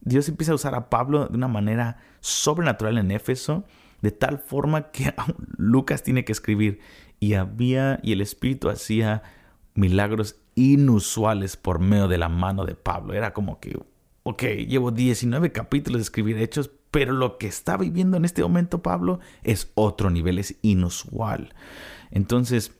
Dios 0.00 0.28
empieza 0.28 0.52
a 0.52 0.56
usar 0.56 0.74
a 0.74 0.88
Pablo 0.88 1.26
de 1.26 1.36
una 1.36 1.48
manera 1.48 1.98
sobrenatural 2.20 2.96
en 2.98 3.10
Éfeso, 3.10 3.64
de 4.02 4.10
tal 4.10 4.38
forma 4.38 4.90
que 4.90 5.14
Lucas 5.56 6.02
tiene 6.02 6.24
que 6.24 6.32
escribir, 6.32 6.80
y 7.20 7.34
había, 7.34 7.98
y 8.02 8.12
el 8.12 8.20
Espíritu 8.20 8.68
hacía 8.68 9.22
milagros 9.74 10.36
inusuales 10.54 11.56
por 11.56 11.78
medio 11.78 12.08
de 12.08 12.18
la 12.18 12.28
mano 12.28 12.64
de 12.64 12.74
Pablo. 12.74 13.14
Era 13.14 13.32
como 13.32 13.60
que, 13.60 13.78
ok, 14.22 14.42
llevo 14.66 14.90
19 14.90 15.52
capítulos 15.52 15.98
de 15.98 16.02
escribir 16.02 16.38
hechos, 16.38 16.70
pero 16.90 17.12
lo 17.12 17.38
que 17.38 17.46
está 17.46 17.76
viviendo 17.76 18.16
en 18.16 18.24
este 18.24 18.42
momento 18.42 18.82
Pablo 18.82 19.20
es 19.42 19.70
otro 19.74 20.10
nivel, 20.10 20.38
es 20.38 20.56
inusual. 20.62 21.54
Entonces, 22.10 22.72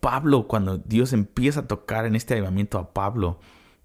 Pablo, 0.00 0.46
cuando 0.48 0.78
Dios 0.78 1.12
empieza 1.12 1.60
a 1.60 1.68
tocar 1.68 2.06
en 2.06 2.16
este 2.16 2.34
avivamiento 2.34 2.78
a 2.78 2.92
Pablo, 2.92 3.38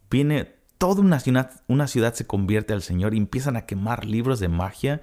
viene 0.10 0.56
toda 0.78 1.02
una 1.02 1.20
ciudad, 1.20 1.62
una 1.68 1.88
ciudad 1.88 2.14
se 2.14 2.28
convierte 2.28 2.74
al 2.74 2.82
Señor 2.82 3.14
y 3.14 3.18
empiezan 3.18 3.56
a 3.56 3.66
quemar 3.66 4.06
libros 4.06 4.40
de 4.40 4.48
magia. 4.48 5.02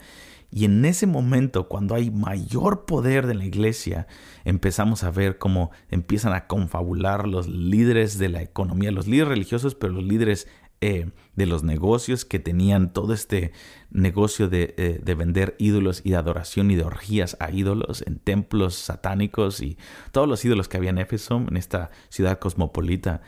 Y 0.57 0.67
en 0.67 0.85
ese 0.85 1.09
momento, 1.09 1.67
cuando 1.67 1.97
hay 1.97 2.13
mayor 2.13 2.85
poder 2.85 3.27
de 3.27 3.35
la 3.35 3.45
iglesia, 3.45 4.07
empezamos 4.45 5.03
a 5.03 5.11
ver 5.11 5.37
cómo 5.37 5.73
empiezan 5.91 6.33
a 6.33 6.47
confabular 6.47 7.27
los 7.27 7.49
líderes 7.49 8.19
de 8.19 8.29
la 8.29 8.41
economía, 8.41 8.93
los 8.93 9.09
líderes 9.09 9.31
religiosos, 9.31 9.75
pero 9.75 9.95
los 9.95 10.05
líderes 10.05 10.47
eh, 10.81 11.11
de 11.35 11.47
los 11.47 11.65
negocios 11.65 12.25
que 12.25 12.39
tenían 12.39 12.93
todo 12.93 13.15
este 13.15 13.51
negocio 13.91 14.49
de, 14.49 14.77
eh, 14.77 15.01
de, 15.03 15.15
vender 15.17 15.57
ídolos 15.59 16.03
y 16.05 16.11
de 16.11 16.19
adoración 16.19 16.71
y 16.71 16.77
de 16.77 16.85
orgías 16.85 17.37
a 17.41 17.51
ídolos 17.51 18.03
en 18.07 18.21
templos 18.21 18.77
satánicos 18.77 19.61
y 19.61 19.77
todos 20.13 20.29
los 20.29 20.45
ídolos 20.45 20.69
que 20.69 20.77
había 20.77 20.91
en 20.91 20.99
Éfeso, 20.99 21.39
en 21.49 21.57
esta 21.57 21.91
ciudad 22.11 22.39
cosmopolita. 22.39 23.23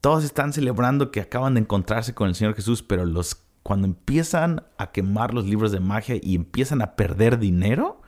Todos 0.00 0.22
están 0.22 0.52
celebrando 0.52 1.10
que 1.10 1.20
acaban 1.20 1.54
de 1.54 1.62
encontrarse 1.62 2.14
con 2.14 2.28
el 2.28 2.36
Señor 2.36 2.54
Jesús, 2.54 2.84
pero 2.84 3.04
los, 3.06 3.45
cuando 3.66 3.88
empiezan 3.88 4.62
a 4.78 4.92
quemar 4.92 5.34
los 5.34 5.44
libros 5.44 5.72
de 5.72 5.80
magia 5.80 6.14
y 6.22 6.36
empiezan 6.36 6.82
a 6.82 6.94
perder 6.94 7.40
dinero, 7.40 8.00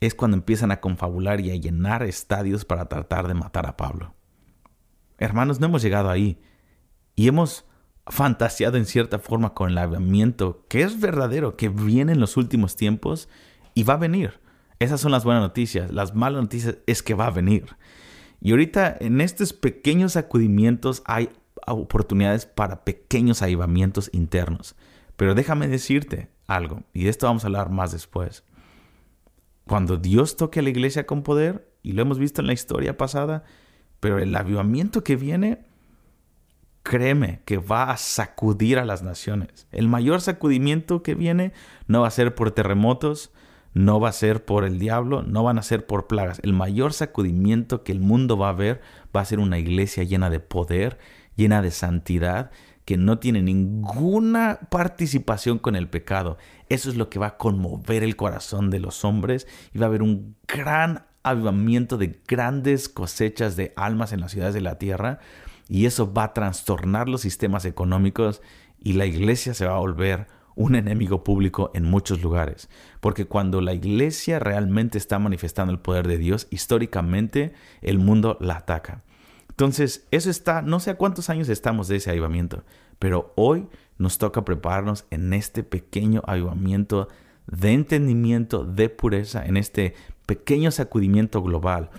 es 0.00 0.14
cuando 0.14 0.36
empiezan 0.36 0.70
a 0.70 0.82
confabular 0.82 1.40
y 1.40 1.52
a 1.52 1.56
llenar 1.56 2.02
estadios 2.02 2.66
para 2.66 2.84
tratar 2.84 3.28
de 3.28 3.32
matar 3.32 3.66
a 3.66 3.78
Pablo. 3.78 4.14
Hermanos, 5.16 5.58
no 5.58 5.68
hemos 5.68 5.80
llegado 5.80 6.10
ahí 6.10 6.38
y 7.14 7.28
hemos 7.28 7.64
fantaseado 8.06 8.76
en 8.76 8.84
cierta 8.84 9.18
forma 9.18 9.54
con 9.54 9.70
el 9.70 9.78
avivamiento 9.78 10.66
que 10.68 10.82
es 10.82 11.00
verdadero, 11.00 11.56
que 11.56 11.70
viene 11.70 12.12
en 12.12 12.20
los 12.20 12.36
últimos 12.36 12.76
tiempos 12.76 13.30
y 13.72 13.84
va 13.84 13.94
a 13.94 13.96
venir. 13.96 14.38
Esas 14.80 15.00
son 15.00 15.12
las 15.12 15.24
buenas 15.24 15.44
noticias. 15.44 15.90
Las 15.94 16.14
malas 16.14 16.42
noticias 16.42 16.76
es 16.86 17.02
que 17.02 17.14
va 17.14 17.28
a 17.28 17.30
venir. 17.30 17.74
Y 18.42 18.50
ahorita 18.50 18.98
en 19.00 19.22
estos 19.22 19.54
pequeños 19.54 20.12
sacudimientos 20.12 21.02
hay 21.06 21.30
oportunidades 21.72 22.46
para 22.46 22.84
pequeños 22.84 23.42
avivamientos 23.42 24.10
internos. 24.12 24.76
Pero 25.16 25.34
déjame 25.34 25.68
decirte 25.68 26.28
algo, 26.46 26.82
y 26.92 27.04
de 27.04 27.10
esto 27.10 27.26
vamos 27.26 27.44
a 27.44 27.48
hablar 27.48 27.70
más 27.70 27.92
después. 27.92 28.44
Cuando 29.66 29.96
Dios 29.96 30.36
toque 30.36 30.60
a 30.60 30.62
la 30.62 30.70
iglesia 30.70 31.06
con 31.06 31.22
poder, 31.22 31.68
y 31.82 31.92
lo 31.92 32.02
hemos 32.02 32.18
visto 32.18 32.40
en 32.40 32.46
la 32.46 32.52
historia 32.52 32.96
pasada, 32.96 33.44
pero 34.00 34.18
el 34.18 34.34
avivamiento 34.34 35.02
que 35.02 35.16
viene 35.16 35.64
créeme 36.86 37.40
que 37.44 37.58
va 37.58 37.90
a 37.90 37.96
sacudir 37.96 38.78
a 38.78 38.84
las 38.84 39.02
naciones. 39.02 39.66
El 39.72 39.88
mayor 39.88 40.20
sacudimiento 40.20 41.02
que 41.02 41.16
viene 41.16 41.52
no 41.88 42.02
va 42.02 42.08
a 42.08 42.12
ser 42.12 42.36
por 42.36 42.52
terremotos, 42.52 43.32
no 43.74 43.98
va 43.98 44.10
a 44.10 44.12
ser 44.12 44.44
por 44.44 44.64
el 44.64 44.78
diablo, 44.78 45.22
no 45.22 45.42
van 45.42 45.58
a 45.58 45.62
ser 45.62 45.84
por 45.84 46.06
plagas. 46.06 46.40
El 46.44 46.52
mayor 46.52 46.92
sacudimiento 46.92 47.82
que 47.82 47.90
el 47.90 48.00
mundo 48.00 48.38
va 48.38 48.50
a 48.50 48.52
ver 48.52 48.80
va 49.14 49.20
a 49.20 49.24
ser 49.24 49.40
una 49.40 49.58
iglesia 49.58 50.04
llena 50.04 50.30
de 50.30 50.38
poder, 50.38 50.98
llena 51.36 51.62
de 51.62 51.70
santidad, 51.70 52.50
que 52.84 52.96
no 52.96 53.18
tiene 53.18 53.42
ninguna 53.42 54.60
participación 54.70 55.58
con 55.58 55.76
el 55.76 55.88
pecado. 55.88 56.38
Eso 56.68 56.88
es 56.88 56.96
lo 56.96 57.10
que 57.10 57.18
va 57.18 57.26
a 57.26 57.36
conmover 57.36 58.02
el 58.02 58.16
corazón 58.16 58.70
de 58.70 58.80
los 58.80 59.04
hombres 59.04 59.46
y 59.74 59.78
va 59.78 59.86
a 59.86 59.88
haber 59.88 60.02
un 60.02 60.36
gran 60.46 61.04
avivamiento 61.22 61.98
de 61.98 62.20
grandes 62.26 62.88
cosechas 62.88 63.56
de 63.56 63.72
almas 63.76 64.12
en 64.12 64.20
las 64.20 64.30
ciudades 64.30 64.54
de 64.54 64.60
la 64.60 64.78
tierra 64.78 65.18
y 65.68 65.86
eso 65.86 66.12
va 66.12 66.24
a 66.24 66.32
trastornar 66.32 67.08
los 67.08 67.22
sistemas 67.22 67.64
económicos 67.64 68.40
y 68.78 68.92
la 68.92 69.06
iglesia 69.06 69.52
se 69.52 69.66
va 69.66 69.74
a 69.74 69.80
volver 69.80 70.28
un 70.54 70.74
enemigo 70.74 71.24
público 71.24 71.72
en 71.74 71.84
muchos 71.84 72.22
lugares. 72.22 72.68
Porque 73.00 73.26
cuando 73.26 73.60
la 73.60 73.74
iglesia 73.74 74.38
realmente 74.38 74.96
está 74.96 75.18
manifestando 75.18 75.72
el 75.72 75.80
poder 75.80 76.06
de 76.06 76.18
Dios, 76.18 76.46
históricamente 76.50 77.52
el 77.82 77.98
mundo 77.98 78.38
la 78.40 78.58
ataca. 78.58 79.02
Entonces, 79.56 80.06
eso 80.10 80.30
está, 80.30 80.62
no 80.62 80.80
sé 80.80 80.90
a 80.90 80.96
cuántos 80.96 81.30
años 81.30 81.48
estamos 81.48 81.88
de 81.88 81.96
ese 81.96 82.10
avivamiento, 82.10 82.64
pero 82.98 83.32
hoy 83.36 83.68
nos 83.98 84.18
toca 84.18 84.44
prepararnos 84.44 85.06
en 85.10 85.32
este 85.32 85.62
pequeño 85.62 86.22
avivamiento 86.26 87.08
de 87.46 87.72
entendimiento, 87.72 88.64
de 88.64 88.90
pureza, 88.90 89.46
en 89.46 89.56
este 89.56 89.94
pequeño 90.26 90.70
sacudimiento 90.70 91.42
global 91.42 91.90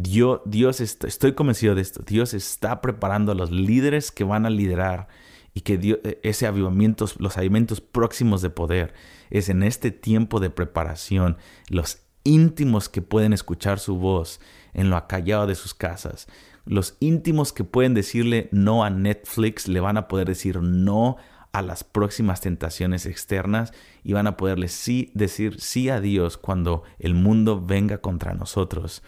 Dios, 0.00 0.42
Dios 0.44 0.80
estoy 0.80 1.32
convencido 1.32 1.74
de 1.74 1.82
esto. 1.82 2.04
Dios 2.06 2.32
está 2.32 2.80
preparando 2.80 3.32
a 3.32 3.34
los 3.34 3.50
líderes 3.50 4.12
que 4.12 4.22
van 4.22 4.46
a 4.46 4.50
liderar 4.50 5.08
y 5.54 5.62
que 5.62 5.74
e, 5.74 6.20
ese 6.22 6.46
avivamiento, 6.46 7.06
los 7.18 7.36
avivamientos 7.36 7.80
próximos 7.80 8.40
de 8.40 8.48
poder, 8.48 8.94
es 9.30 9.48
en 9.48 9.64
este 9.64 9.90
tiempo 9.90 10.38
de 10.38 10.50
preparación, 10.50 11.36
los 11.68 11.98
íntimos 12.22 12.88
que 12.88 13.02
pueden 13.02 13.32
escuchar 13.32 13.80
su 13.80 13.96
voz 13.96 14.40
en 14.72 14.88
lo 14.88 14.96
acallado 14.96 15.48
de 15.48 15.56
sus 15.56 15.74
casas, 15.74 16.28
los 16.68 16.96
íntimos 17.00 17.52
que 17.52 17.64
pueden 17.64 17.94
decirle 17.94 18.48
no 18.52 18.84
a 18.84 18.90
Netflix, 18.90 19.68
le 19.68 19.80
van 19.80 19.96
a 19.96 20.08
poder 20.08 20.28
decir 20.28 20.60
no 20.62 21.16
a 21.52 21.62
las 21.62 21.82
próximas 21.82 22.40
tentaciones 22.40 23.06
externas 23.06 23.72
y 24.04 24.12
van 24.12 24.26
a 24.26 24.36
poderle 24.36 24.68
sí 24.68 25.10
decir 25.14 25.60
sí 25.60 25.88
a 25.88 26.00
Dios 26.00 26.36
cuando 26.36 26.82
el 26.98 27.14
mundo 27.14 27.60
venga 27.60 27.98
contra 27.98 28.34
nosotros 28.34 29.02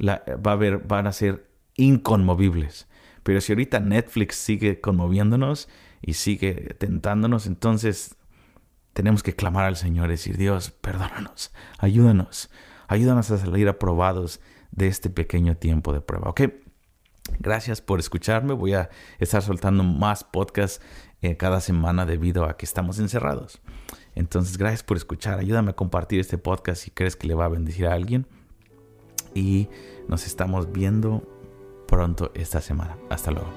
va 0.00 0.50
a 0.50 0.54
haber, 0.54 0.78
van 0.78 1.06
a 1.06 1.12
ser 1.12 1.48
inconmovibles. 1.76 2.88
Pero 3.22 3.40
si 3.40 3.52
ahorita 3.52 3.80
Netflix 3.80 4.36
sigue 4.36 4.80
conmoviéndonos 4.80 5.68
y 6.00 6.14
sigue 6.14 6.74
tentándonos, 6.78 7.46
entonces 7.46 8.16
tenemos 8.92 9.22
que 9.22 9.34
clamar 9.34 9.64
al 9.64 9.76
Señor 9.76 10.08
y 10.08 10.12
decir, 10.12 10.36
Dios, 10.36 10.70
perdónanos, 10.70 11.52
ayúdanos, 11.78 12.50
ayúdanos 12.88 13.30
a 13.30 13.38
salir 13.38 13.68
aprobados 13.68 14.40
de 14.70 14.88
este 14.88 15.08
pequeño 15.08 15.56
tiempo 15.56 15.92
de 15.92 16.00
prueba. 16.00 16.30
Ok, 16.30 16.42
gracias 17.38 17.80
por 17.80 18.00
escucharme. 18.00 18.54
Voy 18.54 18.74
a 18.74 18.90
estar 19.18 19.42
soltando 19.42 19.84
más 19.84 20.24
podcasts 20.24 20.80
eh, 21.20 21.36
cada 21.36 21.60
semana 21.60 22.06
debido 22.06 22.44
a 22.44 22.56
que 22.56 22.66
estamos 22.66 22.98
encerrados. 22.98 23.60
Entonces, 24.14 24.58
gracias 24.58 24.82
por 24.82 24.96
escuchar. 24.96 25.38
Ayúdame 25.38 25.70
a 25.70 25.74
compartir 25.74 26.20
este 26.20 26.38
podcast 26.38 26.82
si 26.82 26.90
crees 26.90 27.16
que 27.16 27.26
le 27.26 27.34
va 27.34 27.46
a 27.46 27.48
bendecir 27.48 27.86
a 27.86 27.94
alguien 27.94 28.26
y 29.34 29.68
nos 30.08 30.26
estamos 30.26 30.72
viendo 30.72 31.22
pronto 31.86 32.30
esta 32.34 32.60
semana. 32.60 32.96
Hasta 33.08 33.30
luego. 33.30 33.50